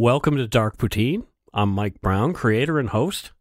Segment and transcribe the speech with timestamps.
[0.00, 1.24] Welcome to Dark Poutine.
[1.52, 3.32] I'm Mike Brown, creator and host.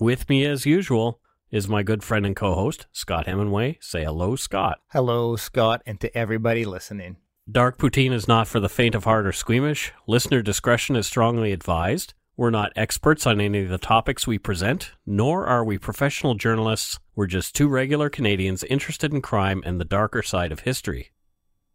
[0.00, 3.76] With me, as usual, is my good friend and co host, Scott Hemingway.
[3.82, 4.80] Say hello, Scott.
[4.92, 7.18] Hello, Scott, and to everybody listening.
[7.52, 9.92] Dark Poutine is not for the faint of heart or squeamish.
[10.06, 12.14] Listener discretion is strongly advised.
[12.38, 16.98] We're not experts on any of the topics we present, nor are we professional journalists.
[17.16, 21.10] We're just two regular Canadians interested in crime and the darker side of history.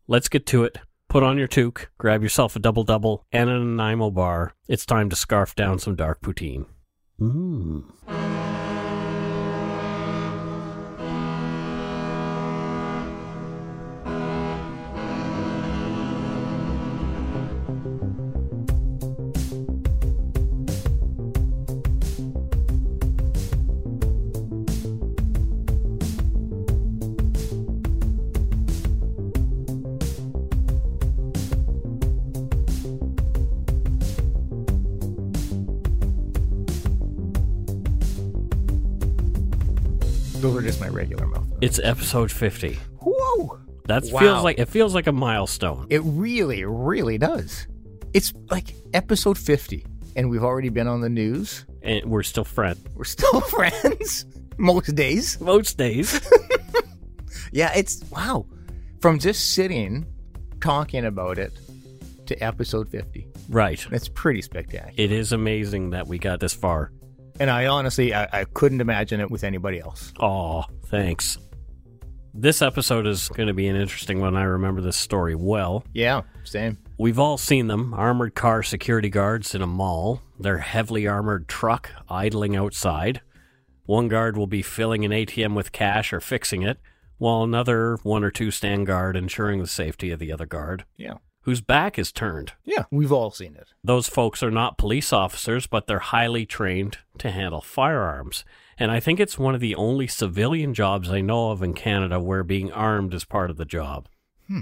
[0.07, 0.79] Let's get to it.
[1.13, 4.55] Put on your toque, grab yourself a double double and an Nanaimo bar.
[4.67, 6.65] It's time to scarf down some dark poutine.
[7.21, 7.83] Mmm.
[40.73, 41.45] Just my regular mouth.
[41.61, 42.79] It's episode 50.
[42.99, 43.59] Whoa!
[43.85, 44.19] That Wow.
[44.19, 45.85] feels like it feels like a milestone.
[45.91, 47.67] It really, really does.
[48.15, 51.65] It's like episode 50, and we've already been on the news.
[51.83, 52.79] And we're still friends.
[52.95, 54.25] We're still friends
[54.57, 55.39] most days.
[55.39, 56.19] Most days.
[57.51, 58.47] Yeah, it's wow.
[58.99, 60.07] From just sitting
[60.59, 61.53] talking about it
[62.25, 63.27] to episode 50.
[63.47, 63.85] right.
[63.91, 64.91] That's pretty spectacular.
[64.97, 66.91] It is amazing that we got this far.
[67.39, 70.13] And I honestly, I, I couldn't imagine it with anybody else.
[70.19, 71.37] Aw, thanks.
[72.35, 74.35] This episode is going to be an interesting one.
[74.35, 75.83] I remember this story well.
[75.93, 76.77] Yeah, same.
[76.97, 81.89] We've all seen them armored car security guards in a mall, their heavily armored truck
[82.09, 83.21] idling outside.
[83.85, 86.79] One guard will be filling an ATM with cash or fixing it,
[87.17, 91.15] while another one or two stand guard ensuring the safety of the other guard, Yeah.
[91.43, 92.53] Whose back is turned.
[92.65, 93.69] Yeah, we've all seen it.
[93.83, 98.43] Those folks are not police officers, but they're highly trained to handle firearms.
[98.77, 102.19] And I think it's one of the only civilian jobs I know of in Canada
[102.19, 104.07] where being armed is part of the job.
[104.47, 104.59] Hmm.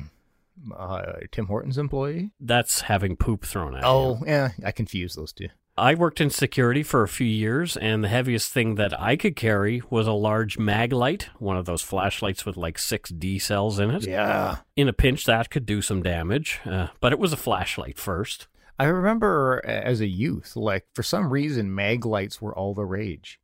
[0.75, 2.31] Uh, Tim Hortons employee?
[2.39, 3.87] That's having poop thrown at you.
[3.87, 5.47] Oh, yeah, I confuse those two.
[5.77, 9.35] I worked in security for a few years, and the heaviest thing that I could
[9.35, 13.79] carry was a large mag light, one of those flashlights with like six D cells
[13.79, 14.05] in it.
[14.05, 14.57] Yeah.
[14.75, 18.47] In a pinch, that could do some damage, uh, but it was a flashlight first.
[18.77, 23.39] I remember as a youth, like for some reason, mag lights were all the rage.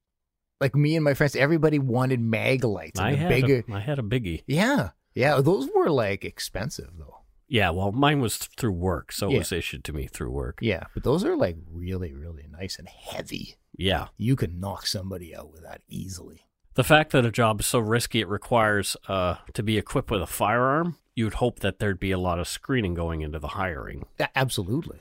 [0.59, 2.99] Like me and my friends, everybody wanted mag lights.
[2.99, 4.43] I had, bigger- a, I had a biggie.
[4.47, 7.16] yeah, yeah, those were like expensive though.
[7.47, 9.37] Yeah, well, mine was through work, so it Yeah.
[9.39, 10.59] was issued to me through work.
[10.61, 13.55] Yeah, but those are like really, really nice and heavy.
[13.77, 14.07] Yeah.
[14.17, 16.41] You can knock somebody out with that easily.
[16.73, 20.21] The fact that a job is so risky it requires uh, to be equipped with
[20.21, 24.05] a firearm, you'd hope that there'd be a lot of screening going into the hiring.
[24.19, 24.99] A- absolutely.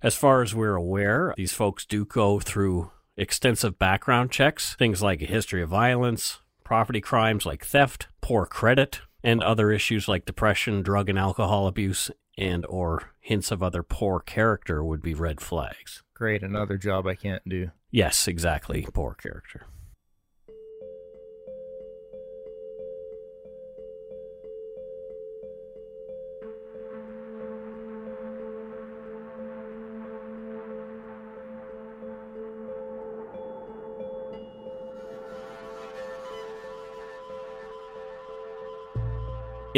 [0.00, 5.20] As far as we're aware, these folks do go through extensive background checks, things like
[5.20, 10.82] a history of violence, property crimes like theft, poor credit, and other issues like depression,
[10.82, 16.02] drug and alcohol abuse, and or hints of other poor character would be red flags.
[16.14, 17.70] Great, another job I can't do.
[17.90, 19.66] Yes, exactly, poor character.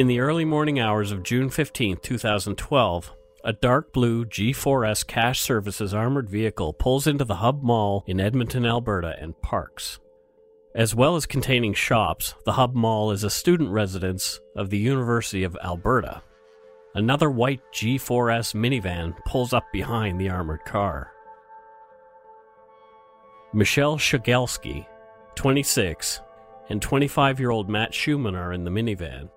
[0.01, 3.13] In the early morning hours of June 15, 2012,
[3.45, 8.65] a dark blue G4S Cash Services armored vehicle pulls into the Hub Mall in Edmonton,
[8.65, 9.99] Alberta, and parks.
[10.75, 15.45] As well as containing shops, the Hub Mall is a student residence of the University
[15.45, 16.23] of Alberta.
[16.95, 21.13] Another white G4S minivan pulls up behind the armored car.
[23.53, 24.87] Michelle Shegelski,
[25.35, 26.23] 26,
[26.71, 29.29] and 25 year old Matt Schuman are in the minivan.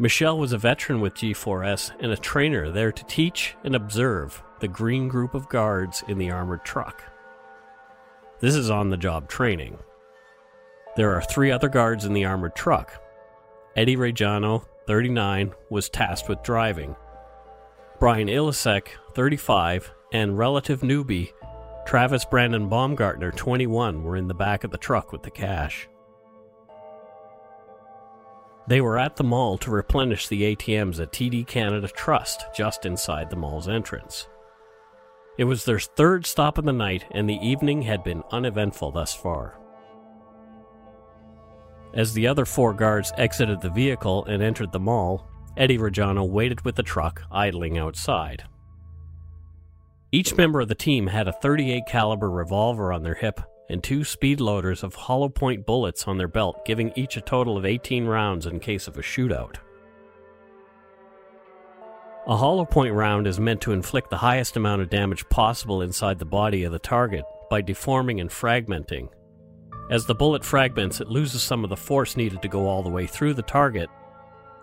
[0.00, 4.66] Michelle was a veteran with G4S and a trainer there to teach and observe the
[4.66, 7.04] green group of guards in the armored truck.
[8.40, 9.76] This is on the job training.
[10.96, 12.98] There are three other guards in the armored truck.
[13.76, 16.96] Eddie Rejano, 39, was tasked with driving.
[17.98, 21.34] Brian Ilesic, 35, and relative newbie
[21.86, 25.89] Travis Brandon Baumgartner, 21, were in the back of the truck with the cash.
[28.70, 33.28] They were at the mall to replenish the ATMs at TD Canada Trust just inside
[33.28, 34.28] the mall's entrance.
[35.36, 39.12] It was their third stop of the night, and the evening had been uneventful thus
[39.12, 39.58] far.
[41.94, 45.26] As the other four guards exited the vehicle and entered the mall,
[45.56, 48.44] Eddie Rejano waited with the truck idling outside.
[50.12, 53.40] Each member of the team had a 38 caliber revolver on their hip
[53.70, 57.56] and two speed loaders of hollow point bullets on their belt, giving each a total
[57.56, 59.56] of 18 rounds in case of a shootout.
[62.26, 66.18] A hollow point round is meant to inflict the highest amount of damage possible inside
[66.18, 69.08] the body of the target by deforming and fragmenting.
[69.90, 72.90] As the bullet fragments, it loses some of the force needed to go all the
[72.90, 73.88] way through the target,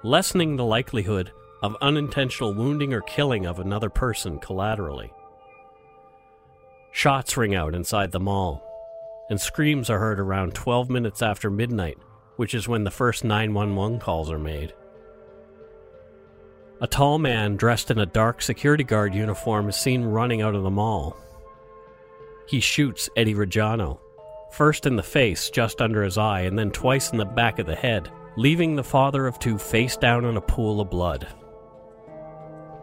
[0.04, 1.32] lessening the likelihood
[1.64, 5.12] of unintentional wounding or killing of another person collaterally.
[6.92, 8.67] Shots ring out inside the mall,
[9.30, 11.98] and screams are heard around 12 minutes after midnight,
[12.38, 14.74] which is when the first 911 calls are made.
[16.80, 20.64] A tall man dressed in a dark security guard uniform is seen running out of
[20.64, 21.18] the mall.
[22.48, 24.00] He shoots Eddie Rejano,
[24.52, 27.66] first in the face just under his eye and then twice in the back of
[27.66, 31.28] the head, leaving the father of two face down in a pool of blood.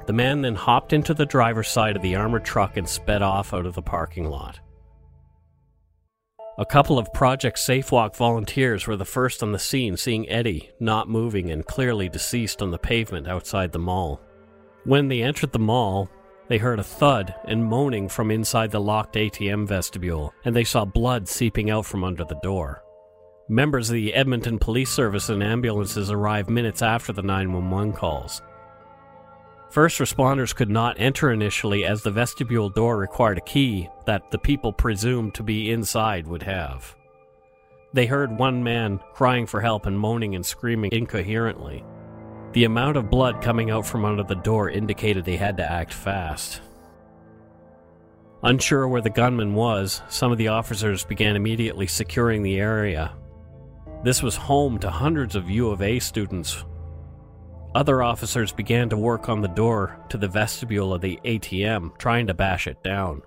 [0.07, 3.55] The man then hopped into the driver's side of the armored truck and sped off
[3.55, 4.59] out of the parking lot.
[6.57, 11.09] A couple of Project SafeWalk volunteers were the first on the scene, seeing Eddie not
[11.09, 14.21] moving and clearly deceased on the pavement outside the mall.
[14.85, 16.09] When they entered the mall,
[16.47, 20.85] they heard a thud and moaning from inside the locked ATM vestibule, and they saw
[20.85, 22.85] blood seeping out from under the door.
[23.49, 28.43] Members of the Edmonton Police Service and ambulances arrived minutes after the 911 calls.
[29.75, 34.39] First responders could not enter initially as the vestibule door required a key that the
[34.39, 36.95] people presumed to be inside would have.
[37.93, 41.83] They heard one man crying for help and moaning and screaming incoherently.
[42.53, 45.93] The amount of blood coming out from under the door indicated they had to act
[45.93, 46.61] fast.
[48.45, 53.13] Unsure where the gunman was, some of the officers began immediately securing the area.
[54.05, 56.65] This was home to hundreds of U of A students
[57.75, 62.27] other officers began to work on the door to the vestibule of the ATM, trying
[62.29, 63.23] to bash it down.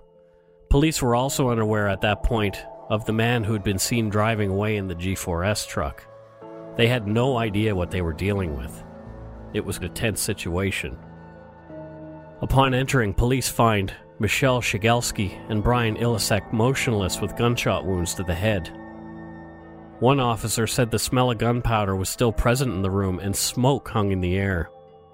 [0.69, 4.49] Police were also unaware at that point of the man who had been seen driving
[4.49, 6.05] away in the G4S truck.
[6.77, 8.83] They had no idea what they were dealing with.
[9.53, 10.97] It was a tense situation.
[12.41, 18.35] Upon entering, police find Michelle Shegelski and Brian Ilesic motionless with gunshot wounds to the
[18.35, 18.71] head.
[19.99, 23.89] One officer said the smell of gunpowder was still present in the room and smoke
[23.89, 24.69] hung in the air.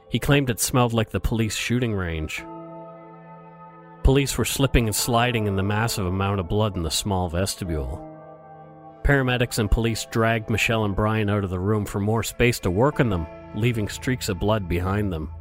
[0.09, 2.43] He claimed it smelled like the police shooting range.
[4.03, 8.09] Police were slipping and sliding in the massive amount of blood in the small vestibule.
[9.03, 12.69] Paramedics and police dragged Michelle and Brian out of the room for more space to
[12.69, 13.25] work on them,
[13.55, 15.31] leaving streaks of blood behind them.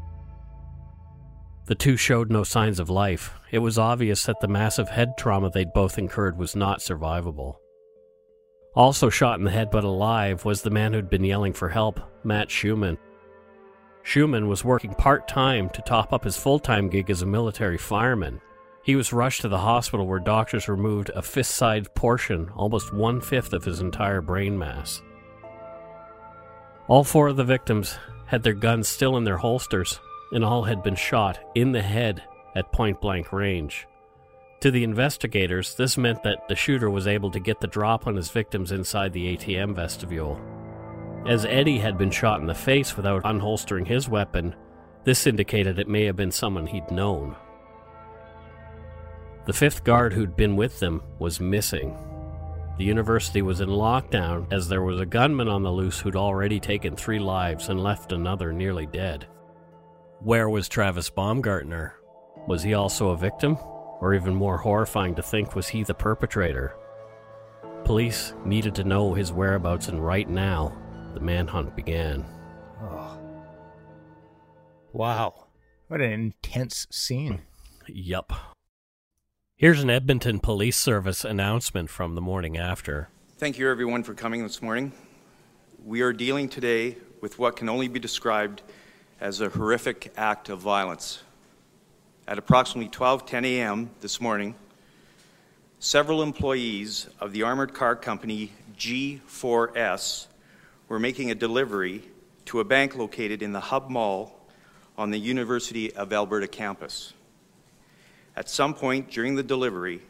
[1.67, 3.35] The two showed no signs of life.
[3.50, 7.56] It was obvious that the massive head trauma they'd both incurred was not survivable.
[8.74, 12.00] Also shot in the head but alive was the man who'd been yelling for help,
[12.24, 12.96] Matt Schuman.
[14.05, 17.79] Schuman was working part time to top up his full time gig as a military
[17.79, 18.41] fireman.
[18.82, 23.20] He was rushed to the hospital where doctors removed a fist sized portion, almost one
[23.20, 25.02] fifth of his entire brain mass.
[26.88, 30.00] All four of the victims had their guns still in their holsters,
[30.32, 32.22] and all had been shot in the head
[32.56, 33.86] at point blank range.
[34.63, 38.15] To the investigators, this meant that the shooter was able to get the drop on
[38.15, 40.41] his victims inside the ATM vestibule.
[41.27, 44.55] As Eddie had been shot in the face without unholstering his weapon,
[45.03, 47.35] this indicated it may have been someone he'd known.
[49.47, 51.99] The fifth guard who'd been with them was missing.
[52.79, 56.61] The university was in lockdown as there was a gunman on the loose who'd already
[56.61, 59.27] taken three lives and left another nearly dead.
[60.21, 61.97] Where was Travis Baumgartner?
[62.47, 63.59] Was he also a victim?
[64.03, 66.75] Or even more horrifying to think, was he the perpetrator?
[67.85, 70.77] Police needed to know his whereabouts, and right now,
[71.15, 72.25] the manhunt began.
[72.82, 73.17] Oh.
[74.93, 75.47] Wow.
[75.87, 77.43] What an intense scene.
[77.87, 78.32] Yup.
[79.55, 83.09] Here's an Edmonton Police Service announcement from the morning after.
[83.39, 84.91] Thank you, everyone, for coming this morning.
[85.85, 88.63] We are dealing today with what can only be described
[89.21, 91.23] as a horrific act of violence
[92.26, 93.91] at approximately 12:10 a.m.
[94.00, 94.55] this morning,
[95.79, 100.26] several employees of the armored car company G4S
[100.88, 102.02] were making a delivery
[102.46, 104.38] to a bank located in the Hub Mall
[104.96, 107.12] on the University of Alberta campus.
[108.36, 110.02] At some point during the delivery,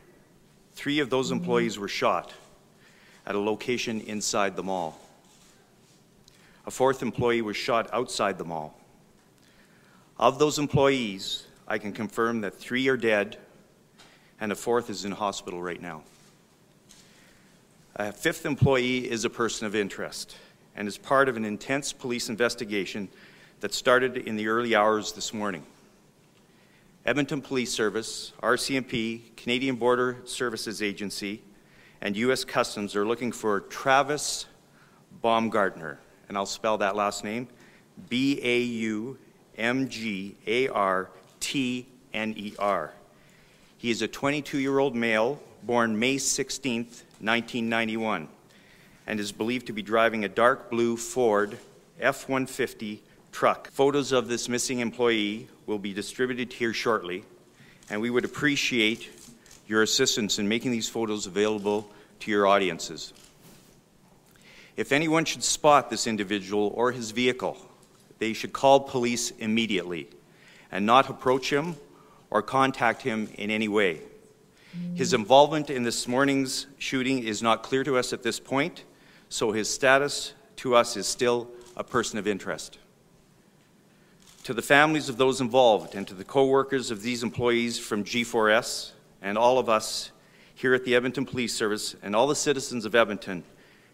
[0.74, 1.38] three of those mm-hmm.
[1.38, 2.32] employees were shot
[3.26, 4.98] at a location inside the mall.
[6.66, 8.78] A fourth employee was shot outside the mall.
[10.18, 13.38] Of those employees, I can confirm that three are dead
[14.40, 16.02] and a fourth is in hospital right now.
[17.96, 20.36] A fifth employee is a person of interest
[20.74, 23.08] and is part of an intense police investigation
[23.60, 25.64] that started in the early hours this morning.
[27.04, 31.42] Edmonton Police Service, RCMP, Canadian Border Services Agency,
[32.00, 32.44] and U.S.
[32.44, 34.46] Customs are looking for Travis
[35.20, 37.46] Baumgartner, and I'll spell that last name
[38.08, 39.18] B A U
[39.58, 41.10] M G A R
[41.42, 42.92] T N E R.
[43.76, 48.28] He is a 22 year old male born May 16, 1991,
[49.06, 51.58] and is believed to be driving a dark blue Ford
[52.00, 53.70] F 150 truck.
[53.70, 57.24] Photos of this missing employee will be distributed here shortly,
[57.90, 59.10] and we would appreciate
[59.66, 63.12] your assistance in making these photos available to your audiences.
[64.76, 67.58] If anyone should spot this individual or his vehicle,
[68.20, 70.08] they should call police immediately
[70.72, 71.76] and not approach him
[72.30, 74.00] or contact him in any way.
[74.94, 78.84] His involvement in this morning's shooting is not clear to us at this point,
[79.28, 82.78] so his status to us is still a person of interest.
[84.44, 88.02] To the families of those involved and to the co workers of these employees from
[88.02, 90.10] G4S and all of us
[90.54, 93.44] here at the Edmonton Police Service and all the citizens of Edmonton,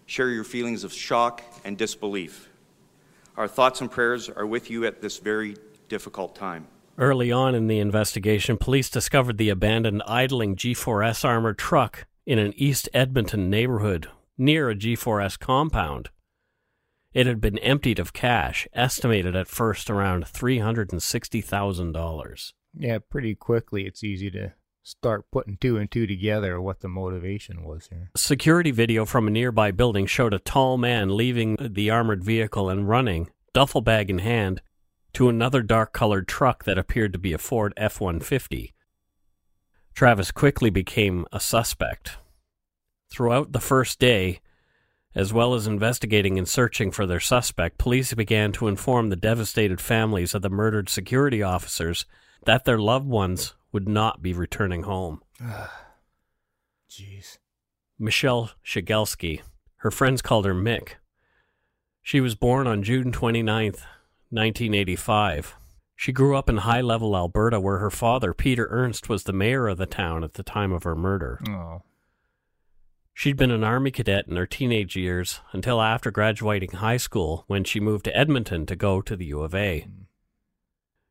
[0.07, 2.49] share your feelings of shock and disbelief.
[3.37, 5.57] Our thoughts and prayers are with you at this very
[5.89, 6.67] difficult time.
[6.97, 12.53] Early on in the investigation, police discovered the abandoned idling G4S armored truck in an
[12.57, 16.11] East Edmonton neighborhood near a G4S compound.
[17.13, 22.53] It had been emptied of cash, estimated at first around $360,000.
[22.77, 24.53] Yeah, pretty quickly it's easy to
[24.83, 28.11] start putting two and two together what the motivation was here.
[28.17, 32.89] Security video from a nearby building showed a tall man leaving the armored vehicle and
[32.89, 34.63] running, duffel bag in hand,
[35.19, 38.73] to another dark colored truck that appeared to be a Ford F 150.
[39.93, 42.19] Travis quickly became a suspect.
[43.11, 44.39] Throughout the first day,
[45.17, 49.81] as well as investigating and searching for their suspect, police began to inform the devastated
[49.81, 52.07] families of the murdered security officers
[52.47, 55.21] that their loved ones would not be returning home.
[56.89, 57.39] Jeez.
[57.99, 59.41] Michelle Shegelski,
[59.79, 60.91] her friends called her Mick.
[62.03, 63.83] She was born on June 29th,
[64.31, 65.57] 1985.
[65.97, 69.67] She grew up in High Level Alberta, where her father, Peter Ernst, was the mayor
[69.67, 71.41] of the town at the time of her murder.
[71.49, 71.83] Oh.
[73.13, 77.65] She'd been an Army cadet in her teenage years until after graduating high school when
[77.65, 79.81] she moved to Edmonton to go to the U of A.
[79.81, 80.03] Hmm.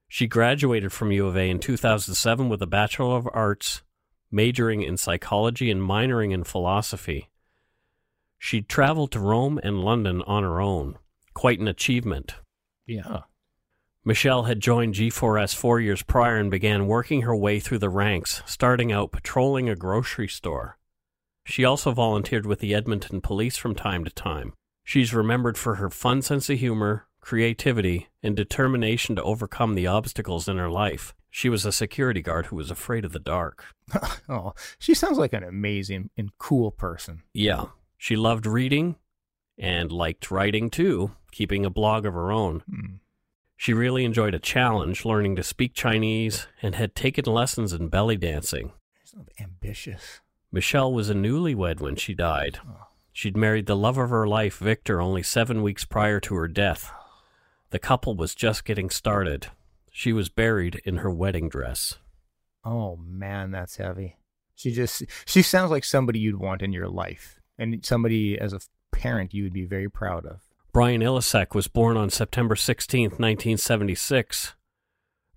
[0.08, 3.82] She graduated from U of A in 2007 with a Bachelor of Arts,
[4.32, 7.30] majoring in psychology and minoring in philosophy.
[8.40, 10.98] She'd traveled to Rome and London on her own.
[11.34, 12.36] Quite an achievement.
[12.88, 13.22] Yeah.
[14.04, 18.42] Michelle had joined G4S four years prior and began working her way through the ranks,
[18.46, 20.78] starting out patrolling a grocery store.
[21.44, 24.54] She also volunteered with the Edmonton Police from time to time.
[24.86, 30.48] She's remembered for her fun sense of humor, creativity, and determination to overcome the obstacles
[30.48, 31.14] in her life.
[31.30, 33.66] She was a security guard who was afraid of the dark.
[34.30, 37.24] oh, she sounds like an amazing and cool person.
[37.34, 37.66] Yeah.
[37.98, 38.96] She loved reading
[39.58, 42.62] and liked writing too, keeping a blog of her own.
[42.70, 42.96] Hmm.
[43.56, 48.18] She really enjoyed a challenge learning to speak Chinese and had taken lessons in belly
[48.18, 48.72] dancing.
[49.40, 50.22] Ambitious.
[50.52, 52.60] Michelle was a newlywed when she died.
[53.12, 56.92] She'd married the love of her life, Victor, only seven weeks prior to her death.
[57.72, 59.48] The couple was just getting started.
[59.92, 61.98] She was buried in her wedding dress.
[62.64, 64.18] Oh man, that's heavy.
[64.56, 68.60] She just she sounds like somebody you'd want in your life and somebody as a
[68.98, 70.42] parent you would be very proud of.
[70.74, 74.56] Brian Ilesic was born on September 16, 1976.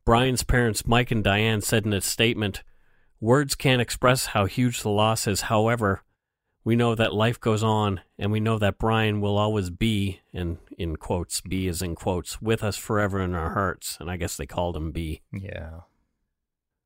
[0.05, 2.63] Brian's parents, Mike and Diane, said in a statement,
[3.21, 5.43] Words can't express how huge the loss is.
[5.43, 6.03] However,
[6.65, 10.59] we know that life goes on, and we know that Brian will always be, and
[10.77, 13.99] in quotes, be is in quotes, with us forever in our hearts.
[14.01, 15.21] And I guess they called him B.
[15.33, 15.81] Yeah.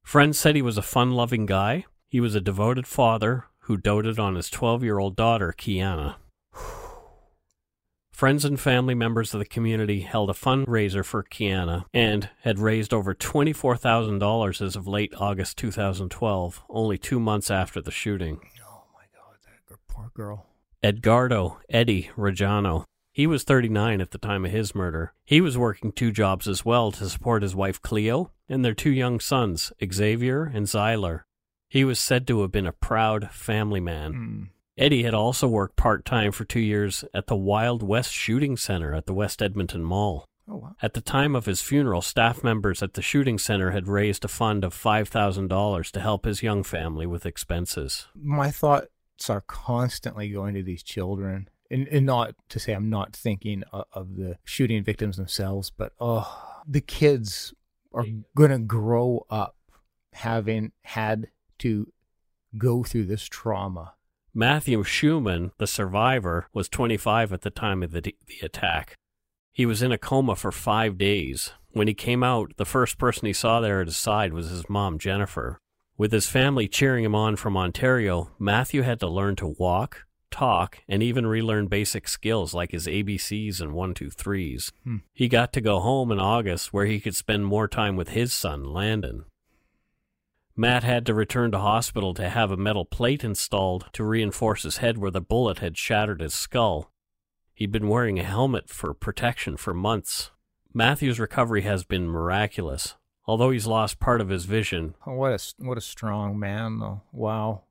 [0.03, 1.87] Friends said he was a fun loving guy.
[2.09, 6.17] He was a devoted father who doted on his 12 year old daughter, Kiana.
[8.15, 12.95] Friends and family members of the community held a fundraiser for Kiana and had raised
[12.95, 18.39] over $24,000 as of late August 2012, only two months after the shooting.
[18.65, 19.37] Oh my God,
[19.69, 20.47] that poor girl.
[20.81, 22.85] Edgardo Eddie Rejano.
[23.11, 25.13] He was 39 at the time of his murder.
[25.25, 28.93] He was working two jobs as well to support his wife Cleo and their two
[28.93, 31.23] young sons, Xavier and Zyler.
[31.69, 34.13] He was said to have been a proud family man.
[34.13, 34.54] Mm.
[34.77, 38.93] Eddie had also worked part time for two years at the Wild West Shooting Center
[38.93, 40.27] at the West Edmonton Mall.
[40.49, 40.77] Oh wow.
[40.83, 44.29] At the time of his funeral, staff members at the shooting center had raised a
[44.29, 48.09] fund of $5,000 to help his young family with expenses.
[48.15, 48.89] My thoughts
[49.31, 51.49] are constantly going to these children.
[51.71, 55.93] And, and not to say I'm not thinking of, of the shooting victims themselves, but
[55.99, 57.55] oh, the kids
[57.93, 58.05] are
[58.37, 59.57] going to grow up
[60.13, 61.29] having had
[61.61, 61.91] to
[62.59, 63.95] go through this trauma
[64.37, 68.97] Matthew Schuman, the survivor, was 25 at the time of the, the attack.
[69.53, 71.53] He was in a coma for five days.
[71.71, 74.69] When he came out, the first person he saw there at his side was his
[74.69, 75.61] mom, Jennifer.
[75.97, 80.81] With his family cheering him on from Ontario, Matthew had to learn to walk, talk,
[80.89, 84.73] and even relearn basic skills like his ABCs and one, two, threes.
[84.83, 84.97] Hmm.
[85.13, 88.33] He got to go home in August where he could spend more time with his
[88.33, 89.27] son, Landon.
[90.57, 94.77] Matt had to return to hospital to have a metal plate installed to reinforce his
[94.77, 96.93] head where the bullet had shattered his skull.
[97.55, 100.31] He'd been wearing a helmet for protection for months.
[100.73, 102.95] Matthew's recovery has been miraculous,
[103.27, 104.95] although he's lost part of his vision.
[105.07, 107.03] Oh, what a what a strong man, though.
[107.13, 107.65] Wow.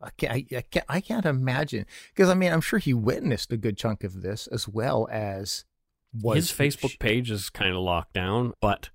[0.00, 3.56] I can't, I, can't, I can't imagine because I mean I'm sure he witnessed a
[3.56, 5.64] good chunk of this as well as
[6.12, 8.90] was his Facebook page is kind of locked down, but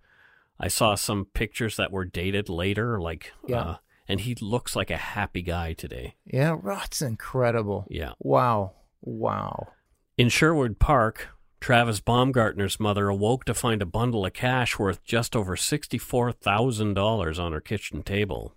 [0.63, 3.59] I saw some pictures that were dated later, like, Yeah.
[3.61, 3.77] uh,
[4.07, 6.15] and he looks like a happy guy today.
[6.25, 7.85] Yeah, that's incredible.
[7.89, 8.13] Yeah.
[8.19, 8.71] Wow.
[9.01, 9.73] Wow.
[10.17, 11.27] In Sherwood Park,
[11.59, 17.51] Travis Baumgartner's mother awoke to find a bundle of cash worth just over $64,000 on
[17.51, 18.55] her kitchen table.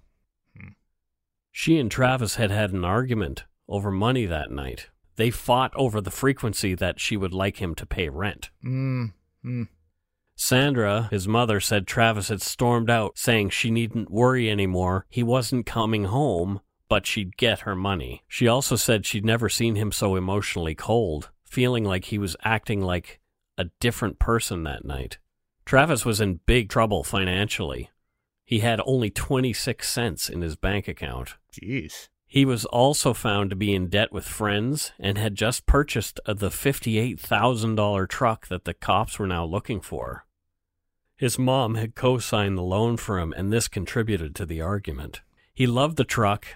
[0.56, 0.68] Hmm.
[1.50, 4.90] She and Travis had had an argument over money that night.
[5.16, 8.50] They fought over the frequency that she would like him to pay rent.
[8.64, 9.12] Mm.
[9.44, 9.68] Mm.
[10.36, 15.06] Sandra, his mother, said Travis had stormed out, saying she needn't worry anymore.
[15.08, 18.22] He wasn't coming home, but she'd get her money.
[18.28, 22.82] She also said she'd never seen him so emotionally cold, feeling like he was acting
[22.82, 23.20] like
[23.56, 25.18] a different person that night.
[25.64, 27.90] Travis was in big trouble financially.
[28.44, 31.34] He had only 26 cents in his bank account.
[31.52, 32.08] Jeez.
[32.28, 36.50] He was also found to be in debt with friends and had just purchased the
[36.50, 40.25] $58,000 truck that the cops were now looking for.
[41.16, 45.22] His mom had co signed the loan for him, and this contributed to the argument.
[45.54, 46.46] He loved the truck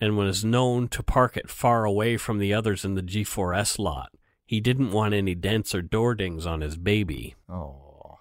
[0.00, 4.12] and was known to park it far away from the others in the G4S lot.
[4.46, 7.34] He didn't want any dents or door dings on his baby.
[7.48, 8.18] Oh.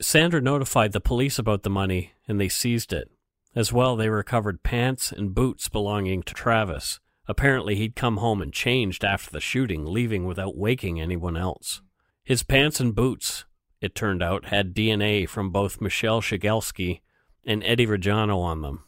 [0.00, 3.10] Sandra notified the police about the money, and they seized it.
[3.54, 7.00] As well, they recovered pants and boots belonging to Travis.
[7.28, 11.82] Apparently, he'd come home and changed after the shooting, leaving without waking anyone else.
[12.24, 13.44] His pants and boots,
[13.80, 17.00] it turned out, had DNA from both Michelle Shegelski
[17.44, 18.84] and Eddie Rejano on them.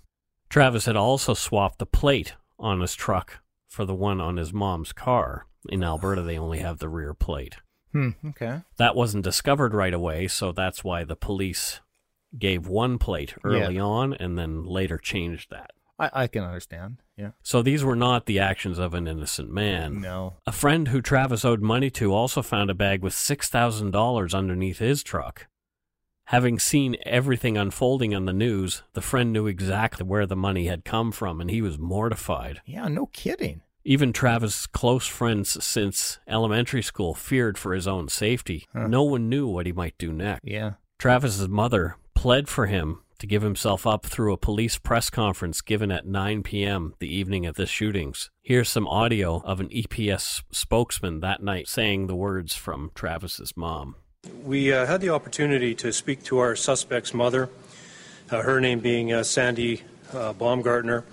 [0.49, 4.93] Travis had also swapped the plate on his truck for the one on his mom's
[4.93, 5.47] car.
[5.69, 7.57] In Alberta, they only have the rear plate.
[7.93, 8.11] Hmm.
[8.27, 8.61] Okay.
[8.79, 11.81] That wasn't discovered right away, so that's why the police
[12.39, 13.83] gave one plate early Yeah.
[13.83, 15.71] on and then later changed that.
[15.99, 17.03] I, I can understand.
[17.17, 17.31] Yeah.
[17.43, 20.01] So these were not the actions of an innocent man.
[20.01, 20.35] No.
[20.47, 25.03] A friend who Travis owed money to also found a bag with $6,000 underneath his
[25.03, 25.47] truck.
[26.27, 30.85] Having seen everything unfolding on the news, the friend knew exactly where the money had
[30.85, 32.61] come from and he was mortified.
[32.67, 32.87] Yeah.
[32.89, 33.63] No kidding.
[33.85, 38.67] Even Travis' close friends since elementary school feared for his own safety.
[38.75, 38.87] Huh.
[38.87, 40.45] No one knew what he might do next.
[40.45, 40.73] Yeah.
[40.99, 45.91] Travis's mother pled for him to give himself up through a police press conference given
[45.91, 46.95] at 9 p.m.
[46.99, 48.31] the evening of the shootings.
[48.43, 53.97] Here's some audio of an EPS spokesman that night saying the words from Travis's mom.
[54.45, 57.49] We uh, had the opportunity to speak to our suspect's mother,
[58.31, 61.05] uh, her name being uh, Sandy uh, Baumgartner,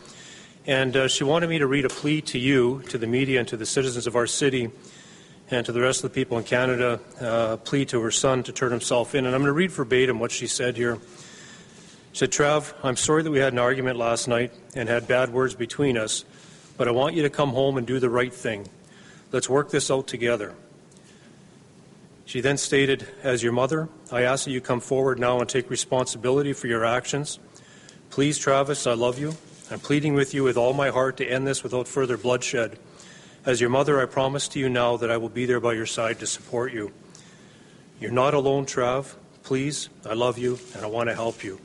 [0.68, 3.48] and uh, she wanted me to read a plea to you, to the media, and
[3.50, 4.72] to the citizens of our city,
[5.52, 8.42] and to the rest of the people in Canada, uh, a plea to her son
[8.44, 9.26] to turn himself in.
[9.26, 10.98] And I'm going to read verbatim what she said here.
[12.16, 15.54] Said, Trav, I'm sorry that we had an argument last night and had bad words
[15.54, 16.24] between us,
[16.78, 18.70] but I want you to come home and do the right thing.
[19.34, 20.56] Let's work this out together.
[22.24, 25.70] She then stated, As your mother, I ask that you come forward now and take
[25.70, 27.38] responsibility for your actions.
[28.12, 29.34] Please, Travis, I love you.
[29.70, 32.80] I'm pleading with you with all my heart to end this without further bloodshed.
[33.46, 35.86] As your mother, I promise to you now that I will be there by your
[35.86, 36.94] side to support you.
[38.00, 39.16] You're not alone, Trav.
[39.44, 41.60] Please, I love you and I want to help you.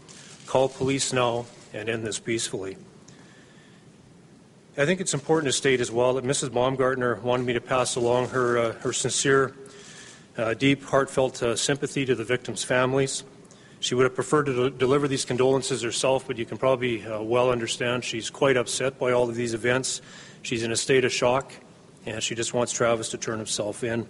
[0.50, 2.76] Call police now and end this peacefully.
[4.76, 6.52] I think it's important to state as well that Mrs.
[6.52, 9.54] Baumgartner wanted me to pass along her, uh, her sincere,
[10.36, 13.22] uh, deep, heartfelt uh, sympathy to the victims' families.
[13.78, 17.22] She would have preferred to de- deliver these condolences herself, but you can probably uh,
[17.22, 20.02] well understand she's quite upset by all of these events.
[20.42, 21.52] She's in a state of shock,
[22.06, 24.08] and she just wants Travis to turn himself in.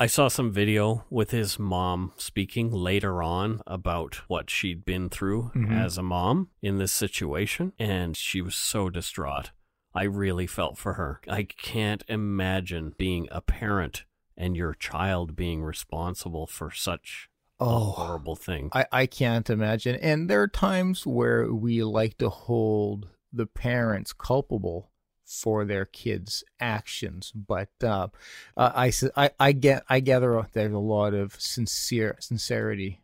[0.00, 5.50] I saw some video with his mom speaking later on about what she'd been through
[5.56, 5.72] Mhm.
[5.72, 9.50] as a mom in this situation, and she was so distraught.
[9.92, 11.20] I really felt for her.
[11.28, 14.04] I can't imagine being a parent
[14.36, 17.90] and your child being responsible for such a Oh.
[17.90, 18.70] horrible thing.
[18.72, 19.96] I, I can't imagine.
[19.96, 24.92] And there are times where we like to hold the parents culpable
[25.28, 28.08] for their kids' actions, but uh,
[28.56, 28.90] uh,
[29.38, 33.02] I get I gather there's a lot of sincere sincerity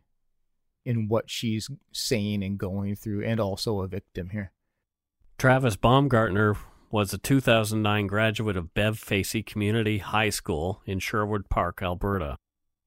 [0.83, 4.51] in what she's saying and going through, and also a victim here.
[5.37, 6.55] Travis Baumgartner
[6.91, 12.37] was a 2009 graduate of Bev Facey Community High School in Sherwood Park, Alberta.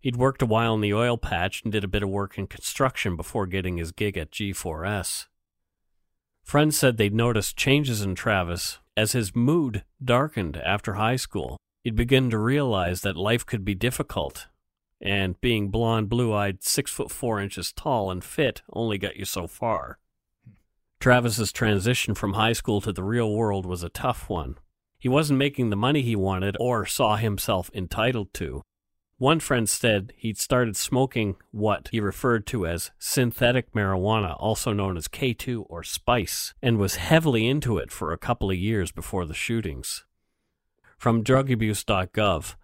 [0.01, 2.47] He'd worked a while in the oil patch and did a bit of work in
[2.47, 5.27] construction before getting his gig at G4S.
[6.49, 11.59] Friends said they'd noticed changes in Travis as his mood darkened after high school.
[11.85, 14.47] He'd begun to realize that life could be difficult,
[14.99, 19.27] and being blonde, blue eyed, six foot four inches tall and fit only got you
[19.27, 19.99] so far.
[21.01, 24.55] Travis's transition from high school to the real world was a tough one.
[24.99, 28.63] He wasn't making the money he wanted or saw himself entitled to.
[29.19, 34.97] One friend said he'd started smoking what he referred to as synthetic marijuana, also known
[34.97, 39.27] as K2 or spice, and was heavily into it for a couple of years before
[39.27, 40.05] the shootings.
[40.97, 42.55] From drugabuse.gov,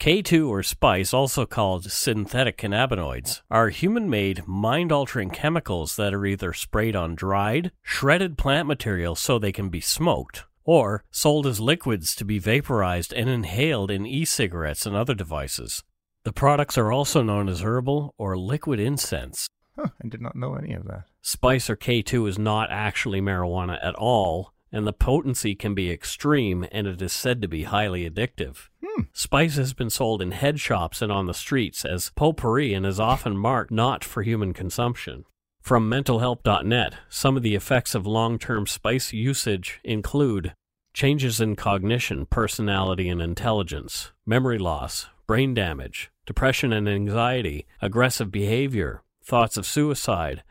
[0.00, 6.26] K2 or spice, also called synthetic cannabinoids, are human made, mind altering chemicals that are
[6.26, 11.58] either sprayed on dried, shredded plant material so they can be smoked, or sold as
[11.58, 15.82] liquids to be vaporized and inhaled in e cigarettes and other devices.
[16.24, 19.48] The products are also known as herbal or liquid incense.
[19.76, 21.04] Huh, I did not know any of that.
[21.22, 26.66] Spice or K2 is not actually marijuana at all, and the potency can be extreme
[26.70, 28.68] and it is said to be highly addictive.
[28.84, 29.04] Hmm.
[29.14, 33.00] Spice has been sold in head shops and on the streets as potpourri and is
[33.00, 35.24] often marked not for human consumption.
[35.60, 40.54] From mentalhealth.net, some of the effects of long term spice usage include
[40.94, 49.02] changes in cognition, personality, and intelligence, memory loss, brain damage, depression and anxiety, aggressive behavior,
[49.22, 50.42] thoughts of suicide,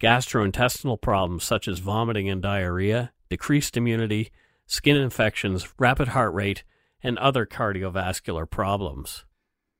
[0.00, 4.30] gastrointestinal problems such as vomiting and diarrhea, decreased immunity,
[4.66, 6.64] skin infections, rapid heart rate,
[7.02, 9.24] and other cardiovascular problems.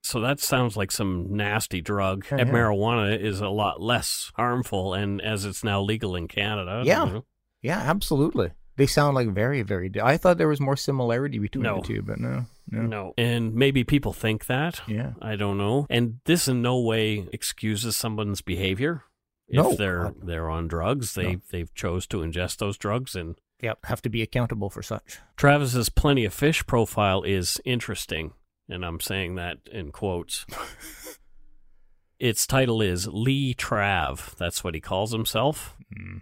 [0.05, 2.25] So that sounds like some nasty drug.
[2.31, 2.45] And yeah.
[2.53, 7.05] marijuana is a lot less harmful, and as it's now legal in Canada, Yeah.
[7.05, 7.25] you know,
[7.61, 8.51] Yeah, absolutely.
[8.77, 9.89] They sound like very, very.
[9.89, 11.77] Di- I thought there was more similarity between No.
[11.81, 12.81] the two, but no, no.
[12.81, 13.13] no.
[13.17, 14.81] And maybe people think that.
[14.87, 15.13] Yeah.
[15.21, 15.87] I don't know.
[15.89, 19.03] And this in no way excuses someone's behavior.
[19.47, 19.75] If No.
[19.75, 21.41] they're uh, they're on drugs, they No.
[21.51, 25.19] they've chose to ingest those drugs and Yep, have to be accountable for such.
[25.37, 28.33] Travis's Plenty of Fish profile is interesting,
[28.69, 30.45] and I'm saying that in quotes.
[32.19, 34.35] its title is Lee Trav.
[34.37, 35.75] That's what he calls himself.
[35.95, 36.21] Mm.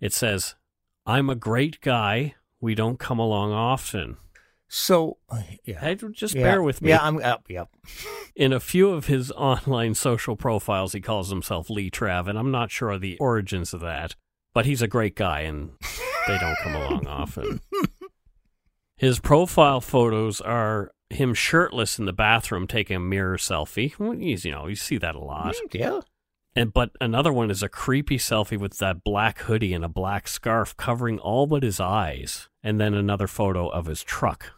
[0.00, 0.54] It says,
[1.06, 2.34] I'm a great guy.
[2.60, 4.16] We don't come along often.
[4.68, 5.80] So, uh, yeah.
[5.80, 6.42] Hey, just Yeah.
[6.42, 6.90] bear with me.
[6.90, 7.44] Yeah, I'm up.
[7.48, 7.68] Yep.
[8.36, 12.50] In a few of his online social profiles, he calls himself Lee Trav, and I'm
[12.52, 14.14] not sure of the origins of that,
[14.54, 15.70] but he's a great guy, and
[16.28, 17.60] they don't come along often.
[19.00, 23.94] His profile photos are him shirtless in the bathroom taking a mirror selfie.
[24.20, 25.56] He's, you know, you see that a lot.
[25.72, 26.00] Yeah.
[26.54, 30.28] And but another one is a creepy selfie with that black hoodie and a black
[30.28, 34.52] scarf covering all but his eyes, and then another photo of his truck.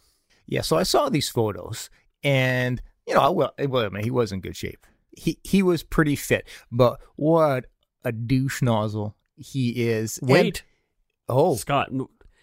[0.48, 0.62] Yeah.
[0.62, 1.88] So I saw these photos,
[2.24, 4.84] and you know, well, eh, well, I mean, he was in good shape.
[5.16, 7.66] He he was pretty fit, but what
[8.02, 10.18] a douche nozzle he is.
[10.18, 10.64] And- Wait,
[11.28, 11.90] oh, Scott,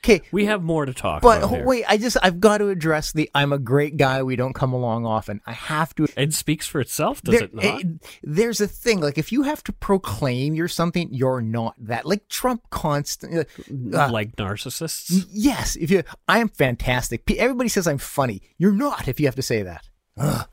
[0.04, 0.22] okay.
[0.32, 1.66] we have more to talk But about.
[1.66, 4.24] wait, I just I've got to address the I'm a great guy.
[4.24, 5.42] We don't come along often.
[5.46, 6.08] I have to.
[6.18, 7.66] It speaks for itself, does There- it not?
[7.66, 7.84] eh,
[8.24, 12.06] there's a thing like if you have to proclaim you're something, you're not that.
[12.06, 13.46] Like Trump constantly.
[13.94, 15.26] uh, like narcissists?
[15.32, 17.30] Yes, if you, I am fantastic.
[17.32, 18.42] Everybody says I'm funny.
[18.58, 19.90] You're not if you have to say that.
[20.18, 20.48] Ugh.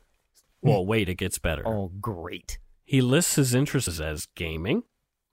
[0.61, 1.65] Well, wait, it gets better.
[1.67, 2.57] Oh, great.
[2.83, 4.83] He lists his interests as gaming,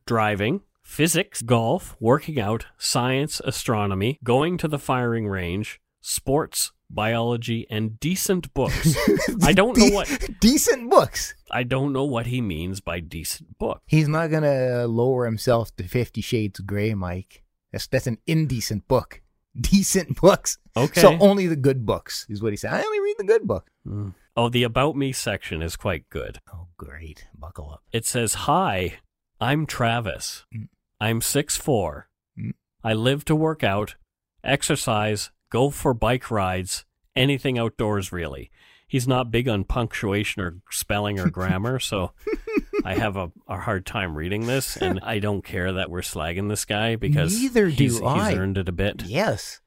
[0.07, 7.99] driving, physics, golf, working out, science, astronomy, going to the firing range, sports, biology, and
[7.99, 8.97] decent books.
[9.43, 11.35] I don't know what decent books.
[11.51, 13.83] I don't know what he means by decent book.
[13.87, 17.43] He's not gonna lower himself to Fifty Shades of Grey, Mike.
[17.73, 19.21] That's that's an indecent book.
[19.61, 20.59] Decent books.
[20.77, 21.01] Okay.
[21.01, 22.73] So only the good books is what he said.
[22.73, 23.71] I only read the good book.
[23.87, 24.15] Mm.
[24.37, 26.41] Oh, the about me section is quite good.
[26.53, 27.27] Oh, great.
[27.39, 27.83] Buckle up.
[27.93, 28.95] It says, "Hi,
[29.41, 30.45] I'm Travis.
[30.53, 30.67] Mm.
[31.05, 32.05] I'm 6'4.
[32.39, 32.53] Mm.
[32.83, 33.97] I live to work out,
[34.43, 38.51] exercise, go for bike rides, anything outdoors really.
[38.89, 42.13] He's not big on punctuation or spelling or grammar, so
[42.87, 46.49] I have a, a hard time reading this, and I don't care that we're slagging
[46.49, 48.31] this guy because Neither do he's, I.
[48.31, 49.03] he's earned it a bit.
[49.05, 49.61] Yes.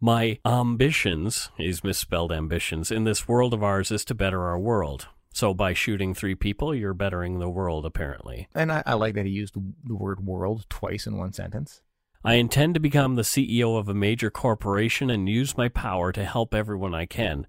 [0.00, 5.08] My ambitions, he's misspelled ambitions, in this world of ours is to better our world.
[5.38, 8.48] So by shooting three people, you're bettering the world, apparently.
[8.56, 11.80] And I, I like that he used the, word world twice in one sentence.
[12.24, 16.24] I intend to become the CEO of a major corporation and use my power to
[16.24, 17.46] help everyone I can.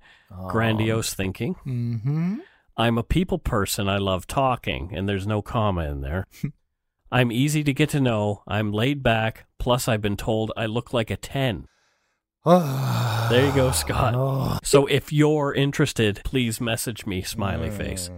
[0.49, 1.55] Grandiose thinking.
[1.65, 2.35] Mm-hmm.
[2.77, 3.89] I'm a people person.
[3.89, 6.27] I love talking, and there's no comma in there.
[7.11, 8.43] I'm easy to get to know.
[8.47, 9.47] I'm laid back.
[9.57, 11.65] Plus, I've been told I look like a 10.
[12.45, 14.13] There you go, Scott.
[14.15, 14.57] Oh.
[14.63, 18.11] So if you're interested, please message me, smiley face.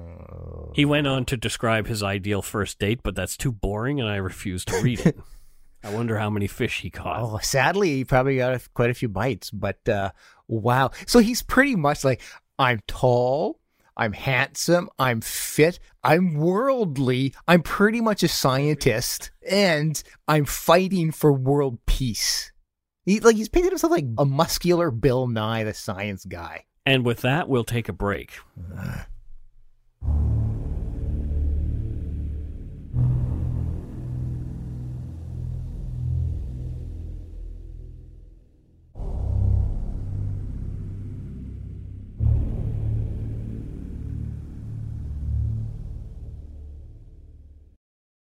[0.74, 4.18] He went on to describe his ideal first date, but that's too boring and I
[4.18, 5.18] refuse to read it.
[5.84, 7.22] I wonder how many fish he caught.
[7.22, 10.12] Oh, sadly, he probably got quite a few bites, but uh,
[10.48, 10.92] wow.
[11.08, 12.22] So he's pretty much like,
[12.60, 13.60] I'm tall,
[13.98, 21.34] I'm handsome, I'm fit, I'm worldly, I'm pretty much a scientist, and I'm fighting for
[21.34, 22.51] world peace.
[23.04, 26.66] He, like he's painted himself like a muscular Bill Nye, the science guy.
[26.86, 28.38] And with that, we'll take a break.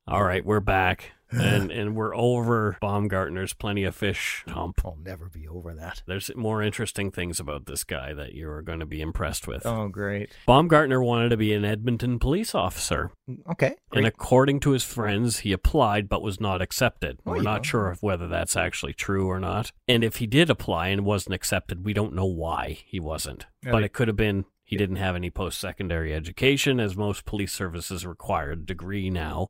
[0.08, 1.14] All right, we're back.
[1.42, 4.82] And and we're over Baumgartner's plenty of fish hump.
[4.86, 6.04] I'll never be over that.
[6.06, 9.66] There's more interesting things about this guy that you're going to be impressed with.
[9.66, 10.32] Oh, great.
[10.46, 13.12] Baumgartner wanted to be an Edmonton police officer.
[13.50, 13.76] Okay.
[13.94, 17.20] And according to his friends, he applied but was not accepted.
[17.26, 17.64] Oh, We're not know.
[17.64, 19.72] sure whether that's actually true or not.
[19.88, 23.46] And if he did apply and wasn't accepted, we don't know why he wasn't.
[23.64, 27.52] But it could have been he didn't have any post secondary education, as most police
[27.52, 29.50] services require a degree now,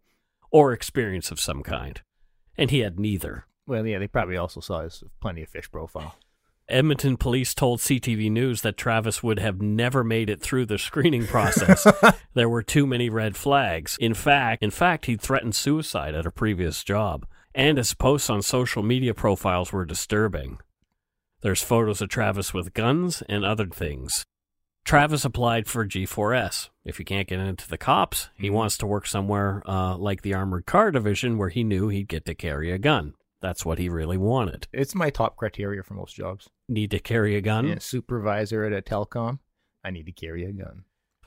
[0.52, 2.02] or experience of some kind.
[2.58, 3.46] And he had neither.
[3.66, 6.16] well, yeah, they probably also saw his plenty of fish profile.
[6.72, 11.28] Edmonton police told CTV News that Travis would have never made it through the screening
[11.28, 11.86] process.
[12.34, 13.98] there were too many red flags.
[14.00, 18.42] In fact, in fact, he threatened suicide at a previous job, and his posts on
[18.42, 20.60] social media profiles were disturbing.
[21.42, 24.26] There's photos of Travis with guns and other things.
[24.86, 26.70] Travis applied for G4S.
[26.84, 30.34] If he can't get into the cops, he wants to work somewhere uh, like the
[30.34, 33.14] Armored Car Division where he knew he'd get to carry a gun.
[33.40, 34.68] That's what he really wanted.
[34.72, 36.50] It's my top criteria for most jobs.
[36.68, 37.68] Need to carry a gun?
[37.68, 39.40] Yeah, supervisor at a telecom.
[39.84, 40.86] I need to carry a gun.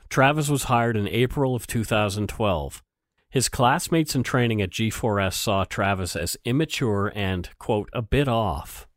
[0.09, 2.83] Travis was hired in April of 2012.
[3.29, 8.87] His classmates in training at G4S saw Travis as immature and, quote, a bit off.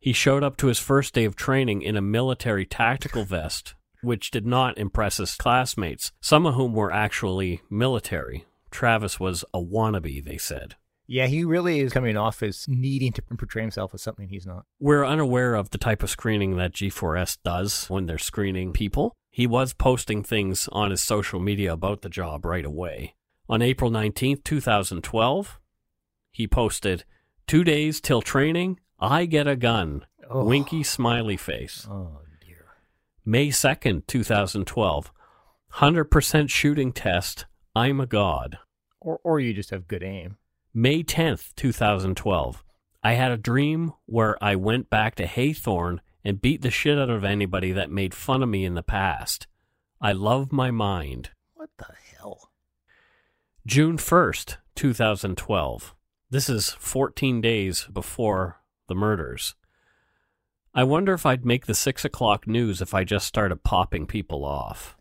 [0.00, 4.30] He showed up to his first day of training in a military tactical vest, which
[4.30, 8.44] did not impress his classmates, some of whom were actually military.
[8.70, 10.74] Travis was a wannabe, they said.
[11.06, 14.64] Yeah, he really is coming off as needing to portray himself as something he's not.
[14.80, 19.14] We're unaware of the type of screening that G4S does when they're screening people.
[19.30, 23.16] He was posting things on his social media about the job right away.
[23.48, 25.60] On April 19th, 2012,
[26.32, 27.04] he posted,
[27.46, 30.06] Two days till training, I get a gun.
[30.30, 30.44] Oh.
[30.44, 31.86] Winky smiley face.
[31.90, 32.20] Oh.
[33.26, 35.12] May 2nd, 2012,
[35.74, 38.58] 100% shooting test, I'm a god.
[39.00, 40.36] Or or you just have good aim.
[40.74, 42.62] May 10th, 2012.
[43.02, 47.08] I had a dream where I went back to Haythorne and beat the shit out
[47.08, 49.46] of anybody that made fun of me in the past.
[50.02, 51.30] I love my mind.
[51.54, 52.50] What the hell?
[53.66, 55.94] June 1st, 2012.
[56.28, 59.54] This is 14 days before the murders.
[60.74, 64.44] I wonder if I'd make the 6 o'clock news if I just started popping people
[64.44, 64.96] off.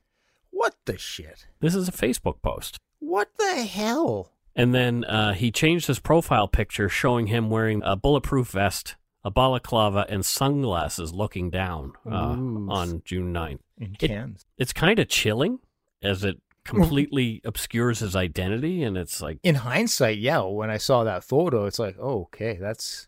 [0.51, 1.47] What the shit?
[1.61, 2.77] This is a Facebook post.
[2.99, 4.31] What the hell?
[4.55, 9.31] And then uh, he changed his profile picture, showing him wearing a bulletproof vest, a
[9.31, 12.35] balaclava, and sunglasses looking down uh,
[12.69, 13.59] on June 9th.
[13.79, 14.45] In It- cans.
[14.57, 15.57] It's kind of chilling
[16.03, 18.83] as it completely obscures his identity.
[18.83, 22.57] And it's like, In hindsight, yeah, when I saw that photo, it's like, oh, okay,
[22.61, 23.07] that's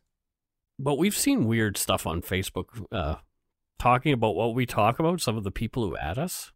[0.79, 3.15] but we've seen weird stuff on Facebook uh,
[3.79, 6.51] talking about what we talk about, some of the people who add us.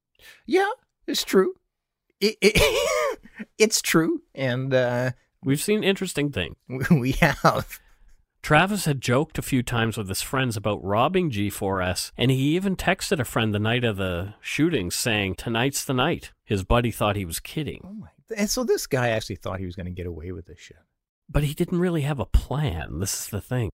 [0.46, 0.70] Yeah,
[1.08, 1.56] it's true.
[2.20, 3.20] It, it,
[3.58, 5.12] it's true, and uh,
[5.44, 6.56] We've seen interesting things.
[6.92, 7.80] we have.
[8.42, 12.76] Travis had joked a few times with his friends about robbing G4S, and he even
[12.76, 16.32] texted a friend the night of the shooting saying, Tonight's the night.
[16.46, 17.82] His buddy thought he was kidding.
[17.86, 18.08] Oh my!
[18.36, 20.78] And so this guy actually thought he was going to get away with this shit.
[21.28, 23.00] But he didn't really have a plan.
[23.00, 23.72] This is the thing.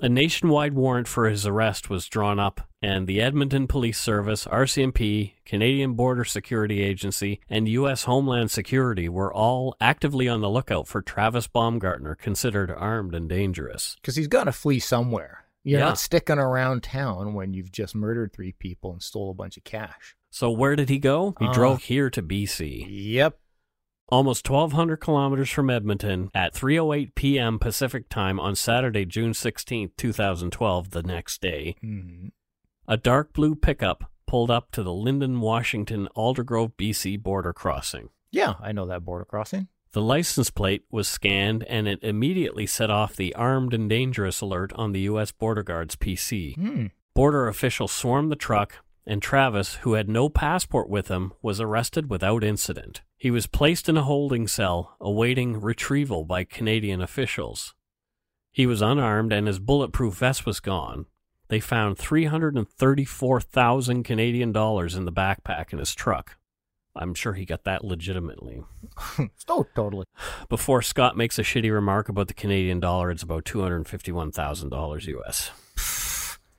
[0.00, 5.32] A nationwide warrant for his arrest was drawn up, and the Edmonton Police Service, RCMP,
[5.44, 8.04] Canadian Border Security Agency, and U.S.
[8.04, 13.96] Homeland Security were all actively on the lookout for Travis Baumgartner, considered armed and dangerous.
[14.00, 15.46] Because he's got to flee somewhere.
[15.64, 15.86] You're Yeah.
[15.86, 19.64] not sticking around town when you've just murdered three people and stole a bunch of
[19.64, 20.14] cash.
[20.30, 21.34] So, where did he go?
[21.40, 21.52] He Uh.
[21.52, 22.86] drove here to BC.
[22.88, 23.36] Yep.
[24.10, 27.58] Almost 1,200 kilometers from Edmonton at 3:08 p.m.
[27.58, 31.76] Pacific Time on Saturday, June 16, 2012, the next day.
[31.80, 32.28] hmm
[32.86, 38.08] A dark blue pickup pulled up to the Lynden, Washington, Aldergrove, BC border crossing.
[38.30, 39.68] Yeah, I know that border crossing.
[39.92, 44.72] The license plate was scanned and it immediately set off the armed and dangerous alert
[44.74, 45.32] on the U.S.
[45.32, 46.54] Border Guard's PC.
[46.54, 46.86] Hmm.
[47.14, 48.76] Border officials swarmed the truck,
[49.08, 53.00] and Travis, who had no passport with him, was arrested without incident.
[53.16, 57.74] He was placed in a holding cell, awaiting retrieval by Canadian officials.
[58.52, 61.06] He was unarmed and his bulletproof vest was gone.
[61.48, 66.36] They found 334,000 Canadian dollars in the backpack in his truck.
[66.94, 68.62] I'm sure he got that legitimately.
[69.48, 70.04] oh, totally.
[70.48, 75.50] Before Scott makes a shitty remark about the Canadian dollar, it's about $251,000 US.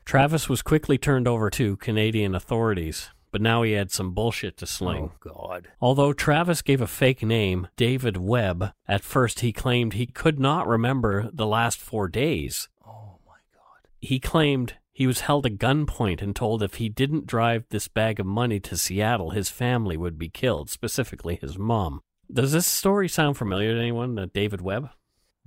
[0.09, 4.65] Travis was quickly turned over to Canadian authorities, but now he had some bullshit to
[4.65, 5.11] sling.
[5.13, 5.67] Oh God.
[5.79, 10.67] Although Travis gave a fake name, David Webb, at first he claimed he could not
[10.67, 12.69] remember the last four days.
[12.83, 13.87] Oh my God.
[13.99, 18.19] He claimed he was held at gunpoint and told if he didn't drive this bag
[18.19, 22.01] of money to Seattle, his family would be killed, specifically his mom.
[22.33, 24.89] Does this story sound familiar to anyone, uh, David Webb?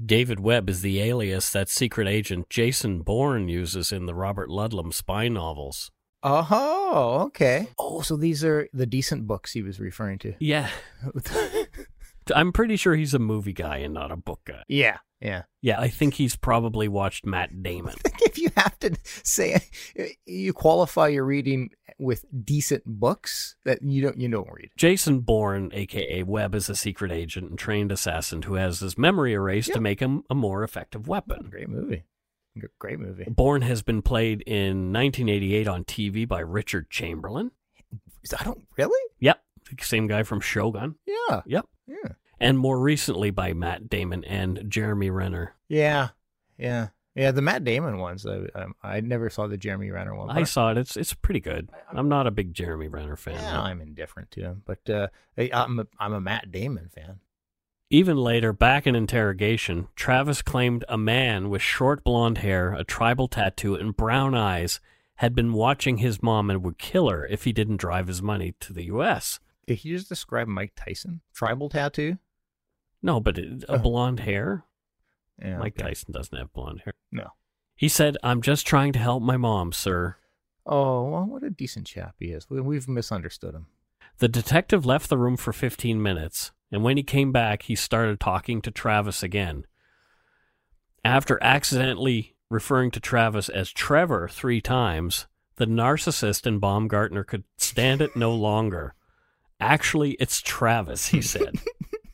[0.05, 4.93] David Webb is the alias that secret agent Jason Bourne uses in the Robert Ludlum
[4.93, 5.91] spy novels.
[6.25, 7.69] Oh, okay.
[7.79, 10.35] Oh, so these are the decent books he was referring to.
[10.38, 10.71] Yeah,
[12.35, 14.63] I'm pretty sure he's a movie guy and not a book guy.
[14.69, 15.43] yeah, yeah.
[15.61, 17.95] Yeah, I think he's probably watched Matt Damon.
[18.23, 19.61] if you have to say
[20.27, 24.71] you qualify your reading with decent books that you don't you don't read.
[24.77, 29.33] Jason Bourne, aka Webb, is a secret agent and trained assassin who has his memory
[29.33, 31.49] erased to make him a more effective weapon.
[31.51, 32.05] Great movie.
[32.79, 33.25] Great movie.
[33.29, 37.53] Bourne has been played in 1988 on TV by Richard Chamberlain.
[38.39, 39.11] I don't really.
[39.21, 39.41] Yep,
[39.81, 40.97] same guy from Shogun.
[41.07, 41.43] Yeah.
[41.47, 41.67] Yep.
[42.03, 42.13] Yeah.
[42.41, 45.55] And more recently by Matt Damon and Jeremy Renner.
[45.69, 46.09] Yeah.
[46.59, 46.89] Yeah.
[47.15, 47.31] Yeah.
[47.31, 48.27] The Matt Damon ones.
[48.27, 50.31] I um, I never saw the Jeremy Renner one.
[50.31, 50.79] I saw it.
[50.79, 51.69] It's it's pretty good.
[51.91, 53.35] I'm not a big Jeremy Renner fan.
[53.35, 57.21] Yeah, I'm indifferent to him, but uh, I'm a, I'm a Matt Damon fan.
[57.91, 63.29] Even later, back in interrogation, Travis claimed a man with short blonde hair, a tribal
[63.29, 64.81] tattoo, and brown eyes
[65.17, 68.55] had been watching his mom and would kill her if he didn't drive his money
[68.61, 69.41] to the U.S.
[69.66, 71.20] Did you just describe Mike Tyson?
[71.35, 72.18] Tribal tattoo?
[73.03, 73.79] No, but it, a Oh.
[73.79, 74.64] blonde hair?
[75.40, 75.59] Yeah.
[75.59, 75.88] Mike okay.
[75.88, 76.94] Tyson doesn't have blonde hair.
[77.11, 77.29] No.
[77.75, 80.16] He said, I'm just trying to help my mom, sir.
[80.66, 82.48] Oh, well, what a decent chap he is.
[82.48, 83.66] We, we've misunderstood him.
[84.18, 88.20] The detective left the room for 15 minutes, and when he came back, he started
[88.20, 89.66] talking to Travis again.
[91.05, 98.01] After accidentally referring to Travis as Trevor three times, the narcissist in Baumgartner could stand
[98.01, 98.94] it no longer.
[99.62, 101.61] Actually, it's Travis, he said.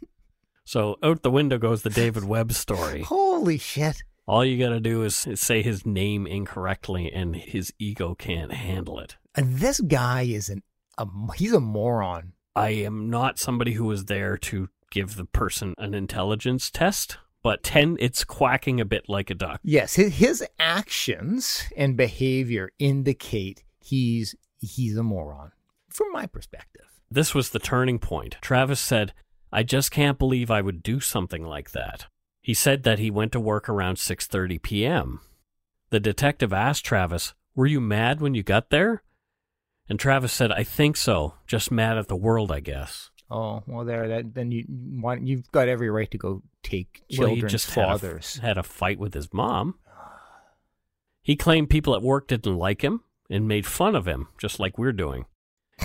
[0.65, 3.03] so out the window goes the David Webb story.
[3.03, 4.03] Holy shit.
[4.27, 8.99] All you got to do is say his name incorrectly, and his ego can't handle
[8.99, 9.17] it.
[9.35, 10.63] And this guy is an
[10.99, 11.07] a,
[11.37, 12.33] he's a moron.
[12.55, 17.63] I am not somebody who was there to give the person an intelligence test, but
[17.63, 19.61] 10, it's quacking a bit like a duck.
[19.63, 25.53] Yes, his, his actions and behavior indicate he's he's a moron
[25.89, 26.88] from my perspective.
[27.11, 28.37] This was the turning point.
[28.41, 29.13] Travis said,
[29.53, 32.07] I just can't believe I would do something like that.
[32.43, 35.21] He said that he went to work around 6:30 p.m.
[35.91, 39.03] The detective asked Travis, "Were you mad when you got there?"
[39.89, 41.35] And Travis said, "I think so.
[41.47, 44.09] Just mad at the world, I guess." Oh well, there.
[44.09, 47.71] That then you why, you've got every right to go take Well, children's he just
[47.75, 48.37] had a- fathers.
[48.39, 49.79] Had a, fight with his mom.
[51.23, 54.79] He claimed people at work didn't like him and made fun of him, just like
[54.79, 55.27] we're doing.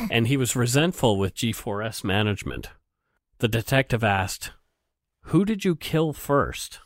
[0.10, 2.70] And he was resentful with G4S management.
[3.40, 4.52] The detective asked,
[5.24, 6.80] Who did you kill first?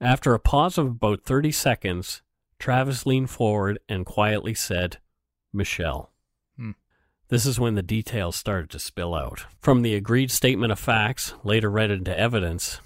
[0.00, 2.22] After a pause of about 30 seconds,
[2.58, 4.98] Travis leaned forward and quietly said,
[5.52, 6.12] Michelle.
[6.56, 6.72] Hmm.
[7.28, 9.46] This is when the details started to spill out.
[9.60, 12.80] From the agreed statement of facts, later read into evidence,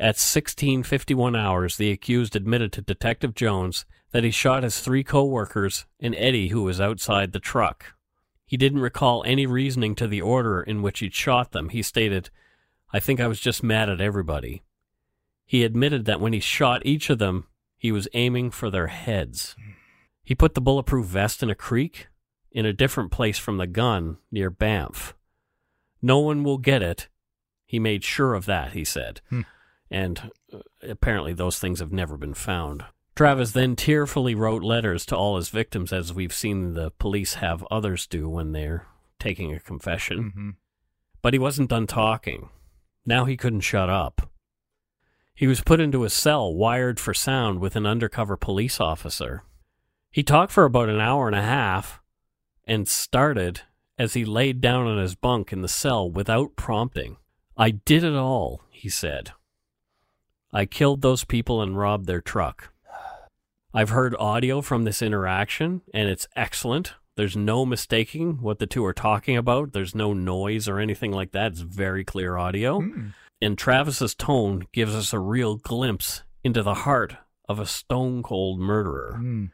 [0.00, 5.84] at 1651 hours, the accused admitted to Detective Jones that he shot his three co-workers
[6.00, 7.92] and Eddie, who was outside the truck.
[8.50, 11.68] He didn't recall any reasoning to the order in which he'd shot them.
[11.68, 12.30] He stated,
[12.92, 14.64] I think I was just mad at everybody.
[15.46, 17.46] He admitted that when he shot each of them,
[17.78, 19.54] he was aiming for their heads.
[20.24, 22.08] He put the bulletproof vest in a creek
[22.50, 25.14] in a different place from the gun near Banff.
[26.02, 27.06] No one will get it.
[27.66, 29.20] He made sure of that, he said.
[29.28, 29.42] Hmm.
[29.92, 32.84] And uh, apparently those things have never been found.
[33.20, 37.62] Travis then tearfully wrote letters to all his victims, as we've seen the police have
[37.70, 38.86] others do when they're
[39.18, 40.32] taking a confession.
[40.34, 40.56] Mhm.
[41.20, 42.48] But he wasn't done talking.
[43.04, 44.30] Now he couldn't shut up.
[45.34, 49.42] He was put into a cell wired for sound with an undercover police officer.
[50.10, 52.00] He talked for about an hour and a half
[52.64, 53.60] and started
[53.98, 57.18] as he laid down on his bunk in the cell without prompting.
[57.54, 59.32] I did it all, he said.
[60.54, 62.72] I killed those people and robbed their truck.
[63.72, 66.94] I've heard audio from this interaction, and it's excellent.
[67.16, 69.72] There's no mistaking what the two are talking about.
[69.72, 71.52] There's no noise or anything like that.
[71.52, 72.80] It's very clear audio.
[72.80, 73.08] Hmm.
[73.42, 77.16] And Travis's tone gives us a real glimpse into the heart
[77.48, 79.16] of a stone cold murderer.
[79.18, 79.46] Hmm.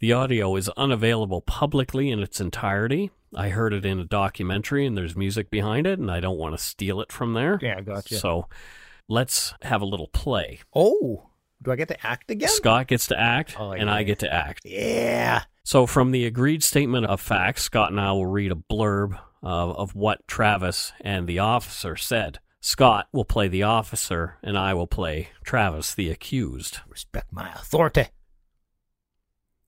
[0.00, 3.10] The audio is unavailable publicly in its entirety.
[3.34, 6.56] I heard it in a documentary, and there's music behind it, and I don't want
[6.56, 7.58] to steal it from there.
[7.62, 8.16] Yeah, gotcha.
[8.16, 8.48] So
[9.08, 10.60] let's have a little play.
[10.74, 11.30] Oh,
[11.62, 12.48] do I get to act again?
[12.48, 13.94] Scott gets to act, Oh, and yeah.
[13.94, 14.62] I get to act.
[14.64, 15.42] Yeah.
[15.64, 19.76] So, from the agreed statement of facts, Scott and I will read a blurb of,
[19.76, 22.38] of what Travis and the officer said.
[22.60, 26.78] Scott will play the officer, and I will play Travis, the accused.
[26.88, 28.06] Respect my authority.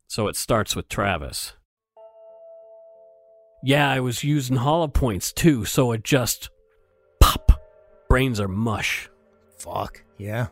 [0.07, 1.55] So it starts with Travis.
[3.64, 6.51] Yeah, I was using hollow points too, so it just
[7.20, 7.51] pop.
[8.09, 9.09] Brains are mush.
[9.59, 10.03] Fuck.
[10.18, 10.49] Yeah.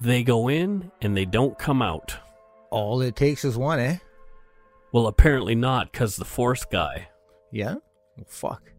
[0.00, 2.16] They go in and they don't come out.
[2.70, 3.98] All it takes is one, eh?
[4.92, 7.08] Well, apparently not, because the fourth guy.
[7.50, 7.76] Yeah.
[8.16, 8.72] Well, fuck.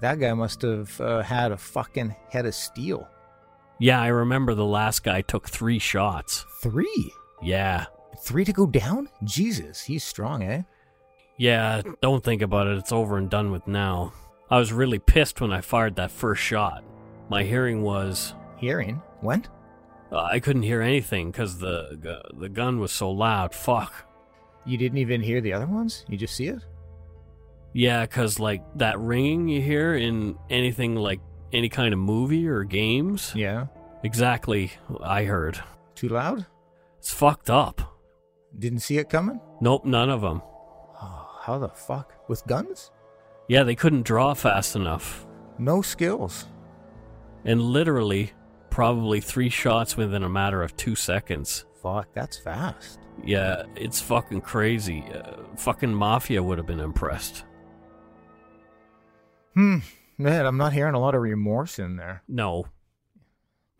[0.00, 3.08] That guy must have uh, had a fucking head of steel.
[3.78, 6.44] Yeah, I remember the last guy took three shots.
[6.62, 7.12] Three.
[7.42, 7.86] Yeah.
[8.20, 9.08] Three to go down?
[9.24, 10.62] Jesus, he's strong, eh?
[11.36, 12.78] Yeah, don't think about it.
[12.78, 14.12] It's over and done with now.
[14.50, 16.82] I was really pissed when I fired that first shot.
[17.28, 18.34] My hearing was.
[18.56, 19.02] Hearing?
[19.20, 19.46] When?
[20.10, 23.54] Uh, I couldn't hear anything because the, gu- the gun was so loud.
[23.54, 23.92] Fuck.
[24.64, 26.04] You didn't even hear the other ones?
[26.08, 26.60] You just see it?
[27.74, 31.20] Yeah, because, like, that ringing you hear in anything like
[31.52, 33.32] any kind of movie or games.
[33.34, 33.66] Yeah.
[34.02, 35.62] Exactly, I heard.
[35.94, 36.46] Too loud?
[36.98, 37.98] It's fucked up.
[38.58, 39.40] Didn't see it coming?
[39.60, 40.40] Nope, none of them.
[41.00, 42.14] Oh, how the fuck?
[42.28, 42.90] With guns?
[43.48, 45.26] Yeah, they couldn't draw fast enough.
[45.58, 46.46] No skills.
[47.44, 48.32] And literally,
[48.78, 51.64] probably three shots within a matter of two seconds.
[51.82, 53.00] Fuck, that's fast.
[53.24, 55.02] Yeah, it's fucking crazy.
[55.12, 57.44] Uh, fucking Mafia would have been impressed.
[59.54, 59.78] Hmm.
[60.16, 62.22] Man, I'm not hearing a lot of remorse in there.
[62.28, 62.68] No.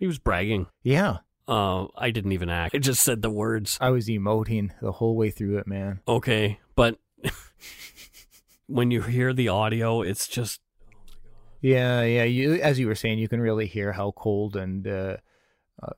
[0.00, 0.66] He was bragging.
[0.82, 1.18] Yeah.
[1.46, 2.74] Uh, I didn't even act.
[2.74, 3.78] I just said the words.
[3.80, 6.00] I was emoting the whole way through it, man.
[6.08, 6.98] Okay, but
[8.66, 10.60] when you hear the audio, it's just
[11.60, 12.24] Yeah, yeah.
[12.24, 15.16] You, as you were saying, you can really hear how cold and uh,
[15.82, 15.92] uh,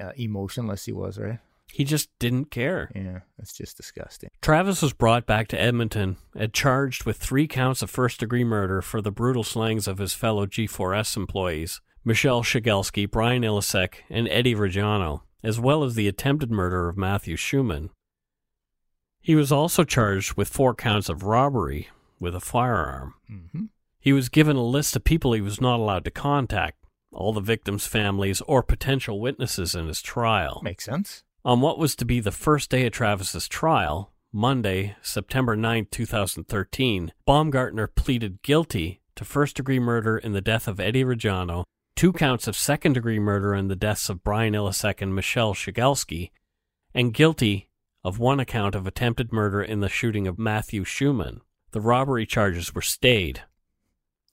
[0.00, 1.40] uh, emotionless he was, right?
[1.74, 2.88] he just didn't care.
[2.94, 4.30] Yeah, that's just disgusting.
[4.40, 8.80] Travis was brought back to Edmonton and charged with three counts of first degree murder
[8.80, 14.54] for the brutal slayings of his fellow G4S employees, Michelle Shegelski, Brian Ilesic, and Eddie
[14.54, 17.90] Rejano, as well as the attempted murder of Matthew Schuman.
[19.20, 21.88] He was also charged with four counts of robbery
[22.20, 23.14] with a firearm.
[23.28, 23.64] Mm-hmm.
[24.04, 26.76] He was given a list of people he was not allowed to contact,
[27.10, 30.60] all the victims' families or potential witnesses in his trial.
[30.62, 31.22] Makes sense.
[31.42, 37.12] On what was to be the first day of Travis's trial, Monday, September 9, 2013,
[37.24, 41.64] Baumgartner pleaded guilty to first degree murder in the death of Eddie Rejano,
[41.96, 46.30] two counts of second degree murder in the deaths of Brian Ilesic and Michelle Shegelski,
[46.92, 47.70] and guilty
[48.02, 51.40] of one account of attempted murder in the shooting of Matthew Schuman.
[51.70, 53.44] The robbery charges were stayed.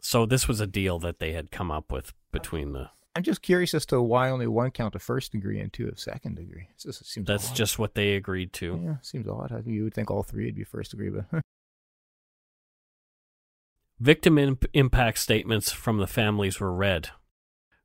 [0.02, 3.42] So this was a deal that they had come up with between the I'm just
[3.42, 6.68] curious as to why only one count of first degree and two of second degree.
[6.74, 7.56] It's just, seems that's odd.
[7.56, 8.80] just what they agreed to.
[8.84, 9.64] yeah, seems odd.
[9.66, 11.42] You would think all three would be first degree, but
[14.00, 17.10] Victim imp- impact statements from the families were read.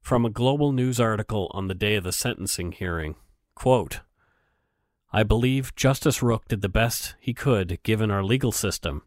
[0.01, 3.17] From a global news article on the day of the sentencing hearing
[3.55, 4.01] quote,
[5.13, 9.03] I believe Justice Rooke did the best he could given our legal system.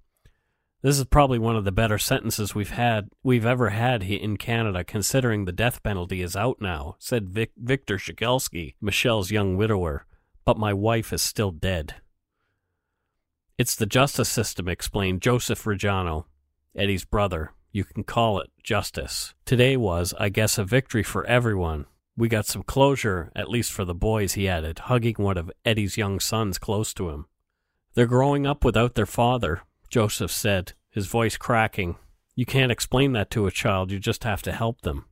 [0.82, 4.84] This is probably one of the better sentences we've had we've ever had in Canada,
[4.84, 10.05] considering the death penalty is out now," said Vic- Victor Shegelski, Michelle's young widower.
[10.45, 11.95] But my wife is still dead.
[13.57, 16.25] It's the justice system, explained Joseph Rejano,
[16.73, 17.51] Eddie's brother.
[17.73, 19.34] You can call it justice.
[19.45, 21.86] Today was, I guess, a victory for everyone.
[22.15, 25.97] We got some closure, at least for the boys, he added, hugging one of Eddie's
[25.97, 27.25] young sons close to him.
[27.93, 31.95] They're growing up without their father, Joseph said, his voice cracking.
[32.35, 35.05] You can't explain that to a child, you just have to help them.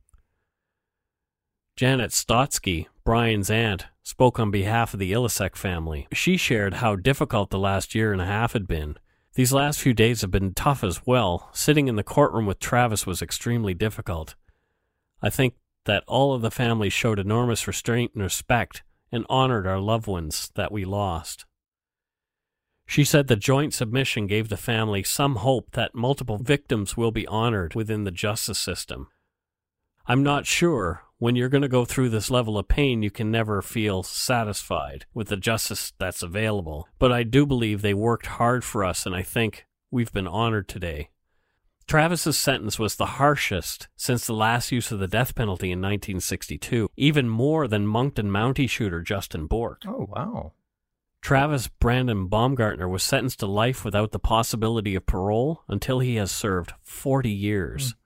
[1.76, 6.08] Janet Stotsky, Brian's aunt, spoke on behalf of the Ilesic family.
[6.12, 8.96] She shared how difficult the last year and a half had been.
[9.34, 11.50] These last few days have been tough as well.
[11.52, 14.34] Sitting in the courtroom with Travis was extremely difficult.
[15.22, 15.54] I think
[15.84, 20.50] that all of the family showed enormous restraint and respect and honored our loved ones
[20.56, 21.46] that we lost.
[22.88, 27.26] She said the joint submission gave the family some hope that multiple victims will be
[27.26, 29.08] honored within the justice system.
[30.06, 33.30] I'm not sure when you're going to go through this level of pain, you can
[33.30, 36.88] never feel satisfied with the justice that's available.
[36.98, 40.66] But I do believe they worked hard for us, and I think we've been honored
[40.66, 41.10] today.
[41.86, 46.88] Travis's sentence was the harshest since the last use of the death penalty in 1962,
[46.96, 49.82] even more than Moncton Mountie shooter Justin Bourque.
[49.86, 50.52] Oh, wow.
[51.20, 56.30] Travis Brandon Baumgartner was sentenced to life without the possibility of parole until he has
[56.30, 57.92] served 40 years.
[57.92, 57.96] Mm.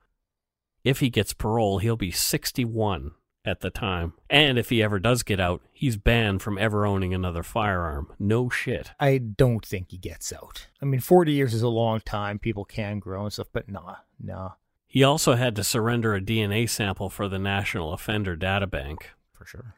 [0.84, 3.12] If he gets parole, he'll be 61
[3.44, 4.14] at the time.
[4.30, 8.12] And if he ever does get out, he's banned from ever owning another firearm.
[8.18, 8.92] No shit.
[8.98, 10.68] I don't think he gets out.
[10.80, 12.38] I mean, 40 years is a long time.
[12.38, 14.52] People can grow and stuff, but nah, nah.
[14.86, 19.10] He also had to surrender a DNA sample for the National Offender Data Bank.
[19.32, 19.74] For sure.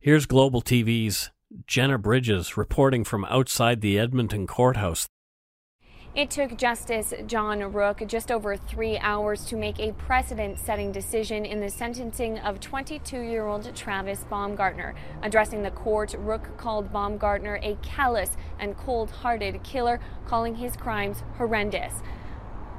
[0.00, 1.30] Here's Global TV's
[1.66, 5.08] Jenna Bridges reporting from outside the Edmonton courthouse.
[6.14, 11.44] It took Justice John Rooke just over three hours to make a precedent setting decision
[11.44, 14.94] in the sentencing of 22 year old Travis Baumgartner.
[15.22, 21.22] Addressing the court, Rooke called Baumgartner a callous and cold hearted killer, calling his crimes
[21.36, 22.02] horrendous.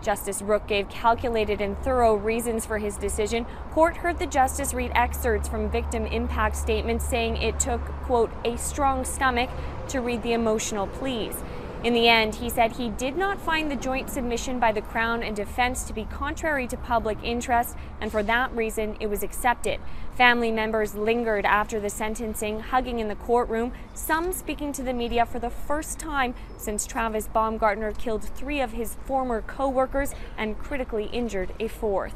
[0.01, 3.45] Justice Rooke gave calculated and thorough reasons for his decision.
[3.71, 8.57] Court heard the justice read excerpts from victim impact statements saying it took, quote, a
[8.57, 9.49] strong stomach
[9.89, 11.35] to read the emotional pleas.
[11.82, 15.23] In the end, he said he did not find the joint submission by the Crown
[15.23, 19.80] and defense to be contrary to public interest, and for that reason, it was accepted.
[20.17, 25.25] Family members lingered after the sentencing, hugging in the courtroom, some speaking to the media
[25.25, 30.59] for the first time since Travis Baumgartner killed three of his former co workers and
[30.59, 32.15] critically injured a fourth.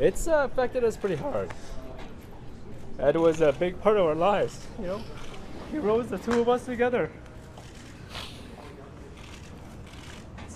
[0.00, 1.52] It's uh, affected us pretty hard.
[2.98, 5.00] Ed was a big part of our lives, you know.
[5.70, 7.12] He rose the two of us together.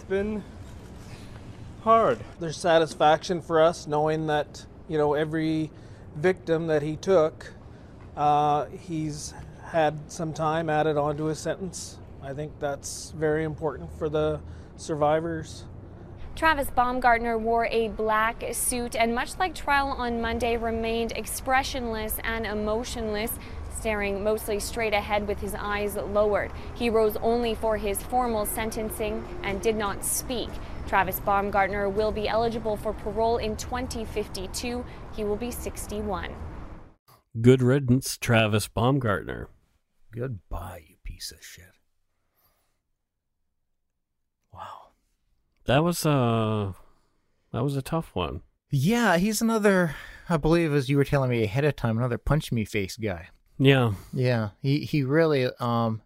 [0.08, 0.42] Been
[1.82, 2.18] hard.
[2.40, 5.70] There's satisfaction for us knowing that you know every
[6.16, 7.52] victim that he took,
[8.16, 9.34] uh, he's
[9.64, 11.98] had some time added onto his sentence.
[12.22, 14.40] I think that's very important for the
[14.76, 15.64] survivors.
[16.34, 22.46] Travis Baumgartner wore a black suit and, much like trial on Monday, remained expressionless and
[22.46, 23.32] emotionless
[23.78, 26.50] staring mostly straight ahead with his eyes lowered.
[26.74, 30.48] He rose only for his formal sentencing and did not speak.
[30.86, 34.84] Travis Baumgartner will be eligible for parole in 2052.
[35.14, 36.34] He will be 61.
[37.40, 39.48] Good riddance, Travis Baumgartner.
[40.12, 41.72] Goodbye, you piece of shit.
[44.52, 44.92] Wow.
[45.66, 46.74] That was a
[47.52, 48.42] that was a tough one.
[48.70, 49.94] Yeah, he's another
[50.28, 53.28] I believe as you were telling me ahead of time, another punch me face guy.
[53.58, 53.92] Yeah.
[54.12, 54.50] Yeah.
[54.60, 56.02] He he really um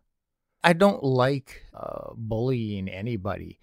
[0.64, 3.58] I don't like uh, bullying anybody,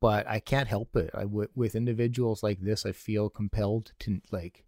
[0.00, 1.10] but I can't help it.
[1.14, 4.64] I w- with individuals like this, I feel compelled to like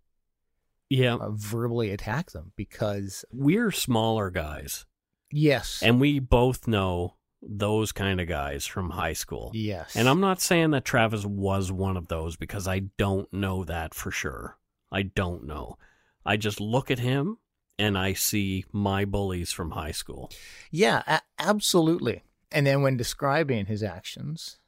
[0.89, 4.87] yeah, uh, verbally attack them because we're smaller guys.
[5.31, 5.83] Yes.
[5.83, 9.51] And we both know those kind of guys from high school.
[9.55, 9.97] Yes.
[9.97, 13.95] And I'm not saying that Travis was one of those because I don't know that
[13.95, 14.59] for sure.
[14.93, 15.77] I don't know.
[16.25, 17.39] I just look at him
[17.79, 20.31] and I see my bullies from high school.
[20.71, 22.23] Yeah, a- absolutely.
[22.53, 24.59] And then when describing his actions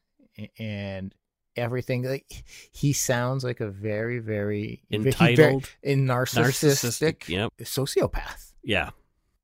[0.58, 1.14] and
[1.56, 7.52] everything, like he sounds like a very, very entitled, very, narcissistic, narcissistic yep.
[7.60, 8.52] sociopath.
[8.64, 8.90] Yeah,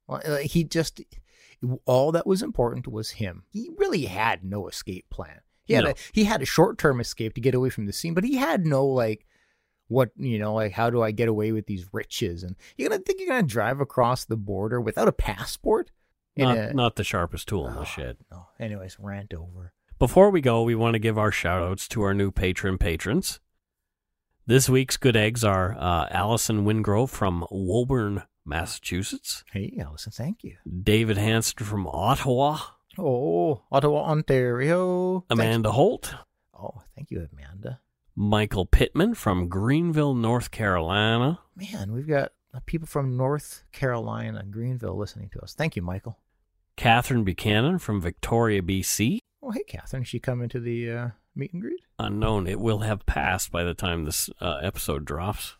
[0.08, 1.00] uh, he just
[1.84, 3.44] all that was important was him.
[3.50, 5.40] He really had no escape plan.
[5.64, 5.90] He had no.
[5.90, 8.36] a, he had a short term escape to get away from the scene, but he
[8.36, 9.26] had no like
[9.88, 13.00] what you know like how do i get away with these riches and you're gonna
[13.02, 15.90] think you're gonna drive across the border without a passport
[16.36, 18.16] Not, a- not the sharpest tool in the Oh, shed.
[18.30, 18.46] No.
[18.58, 19.72] Anyways, rant over.
[19.98, 23.38] Before we go, we want to give our shout outs to our new patron patrons.
[24.46, 30.56] This week's good eggs are uh, Allison Wingrove from Woburn, Massachusetts, Hey, Allison, thank you.
[30.82, 32.58] David Hanson from Ottawa,
[32.98, 35.24] Oh, Ottawa, Ontario.
[35.30, 36.14] Amanda Holt,
[36.58, 37.80] Oh, thank you, Amanda.
[38.14, 44.96] Michael Pittman from Greenville, North Carolina, Man, we've got uh, people from North Carolina, Greenville,
[44.96, 45.54] listening to us.
[45.54, 46.18] Thank you, Michael.
[46.76, 49.18] Catherine Buchanan from Victoria, BC.
[49.42, 50.04] Oh, hey, Catherine.
[50.04, 51.80] She come into the uh, meet and greet?
[51.98, 52.46] Unknown.
[52.46, 55.56] It will have passed by the time this uh, episode drops.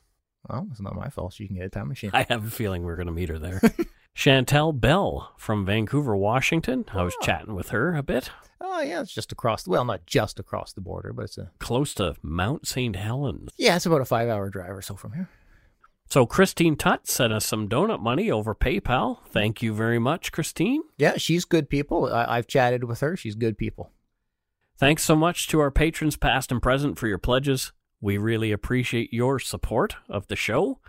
[0.48, 1.34] Well, it's not my fault.
[1.34, 2.10] She can get a time machine.
[2.14, 3.60] I have a feeling we're going to meet her there.
[4.16, 6.84] Chantel Bell from Vancouver, Washington.
[6.92, 7.24] I was Oh.
[7.24, 8.30] chatting with her a bit.
[8.60, 9.66] Oh, yeah, it's just across.
[9.66, 12.94] Well, not just across the border, but it's a Close to Mount St.
[12.96, 13.50] Helens.
[13.56, 15.28] yeah, it's about a five-hour drive or so from here.
[16.08, 19.24] So Christine Tutt sent us some donut money over PayPal.
[19.28, 20.82] Thank you very much, Christine.
[20.98, 22.12] Yeah, she's good people.
[22.12, 23.16] I, I've chatted with her.
[23.16, 23.90] She's good people.
[24.76, 27.72] Thanks so much to our patrons, past and present, for your pledges.
[28.00, 30.80] We really appreciate your support of the show.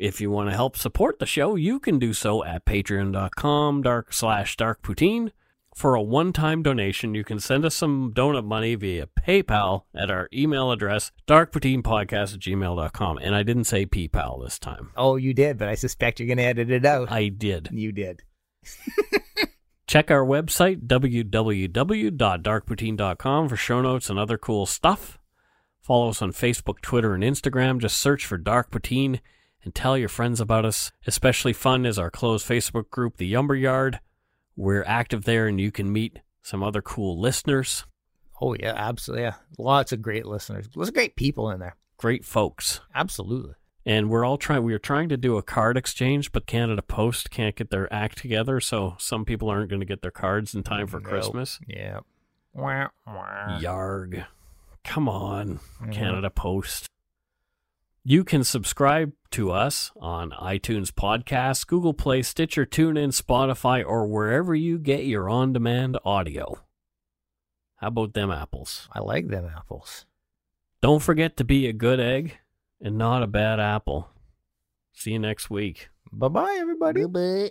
[0.00, 4.14] If you want to help support the show, you can do so at patreon.com dark
[4.14, 5.30] slash dark poutine.
[5.74, 10.30] For a one-time donation, you can send us some donut money via PayPal at our
[10.32, 13.18] email address, darkpoutinepodcast at gmail.com.
[13.18, 14.90] And I didn't say PayPal this time.
[14.96, 17.12] Oh, you did, but I suspect you're going to edit it out.
[17.12, 17.68] I did.
[17.70, 18.22] You did.
[19.86, 25.18] Check our website, www.darkpoutine.com, for show notes and other cool stuff.
[25.82, 27.80] Follow us on Facebook, Twitter, and Instagram.
[27.80, 29.20] Just search for Dark Poutine
[29.64, 30.90] and tell your friends about us.
[31.06, 34.00] Especially fun is our closed Facebook group, The Yumber Yard.
[34.56, 37.84] We're active there and you can meet some other cool listeners,
[38.42, 39.24] Oh, yeah, absolutely.
[39.24, 39.34] Yeah.
[39.58, 40.66] Lots of great listeners.
[40.74, 41.76] Lots of great people in there.
[41.98, 42.80] great folks.
[42.94, 43.52] Absolutely.
[43.84, 47.30] And we're all trying, we are trying to do a card exchange, but Canada Post
[47.30, 48.58] can't get their act together.
[48.60, 51.00] So some people aren't going to get their cards in time for.
[51.00, 51.60] Christmas.
[51.66, 52.00] Yeah.
[52.56, 54.24] Yarg.
[54.84, 55.92] Come on, Mhm.
[55.92, 56.86] Canada Post.
[58.02, 64.54] You can subscribe to us on iTunes Podcasts, Google Play, Stitcher, TuneIn, Spotify, or wherever
[64.54, 66.62] you get your on demand audio.
[67.76, 68.88] How about them apples?
[68.92, 70.06] I like them apples.
[70.80, 72.38] Don't forget to be a good egg
[72.80, 74.08] and not a bad apple.
[74.94, 75.90] See you next week.
[76.10, 77.04] Bye bye, everybody.
[77.04, 77.50] Bye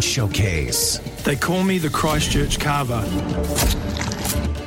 [0.00, 0.96] on Showcase.
[1.24, 3.02] They call me the Christchurch Carver.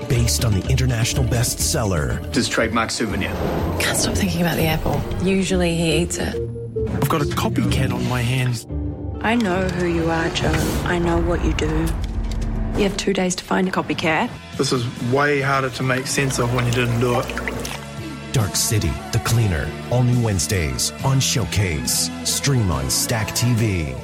[0.07, 3.31] Based on the international bestseller, This trademark souvenir.
[3.79, 5.01] Can't stop thinking about the apple.
[5.23, 6.35] Usually he eats it.
[6.35, 8.67] I've got a copycat on my hands.
[9.21, 10.51] I know who you are, Joe.
[10.85, 11.87] I know what you do.
[12.77, 14.29] You have two days to find a copycat.
[14.57, 18.33] This is way harder to make sense of when you didn't do it.
[18.33, 22.11] Dark City, The Cleaner, all new Wednesdays on Showcase.
[22.23, 23.99] Stream on Stack TV.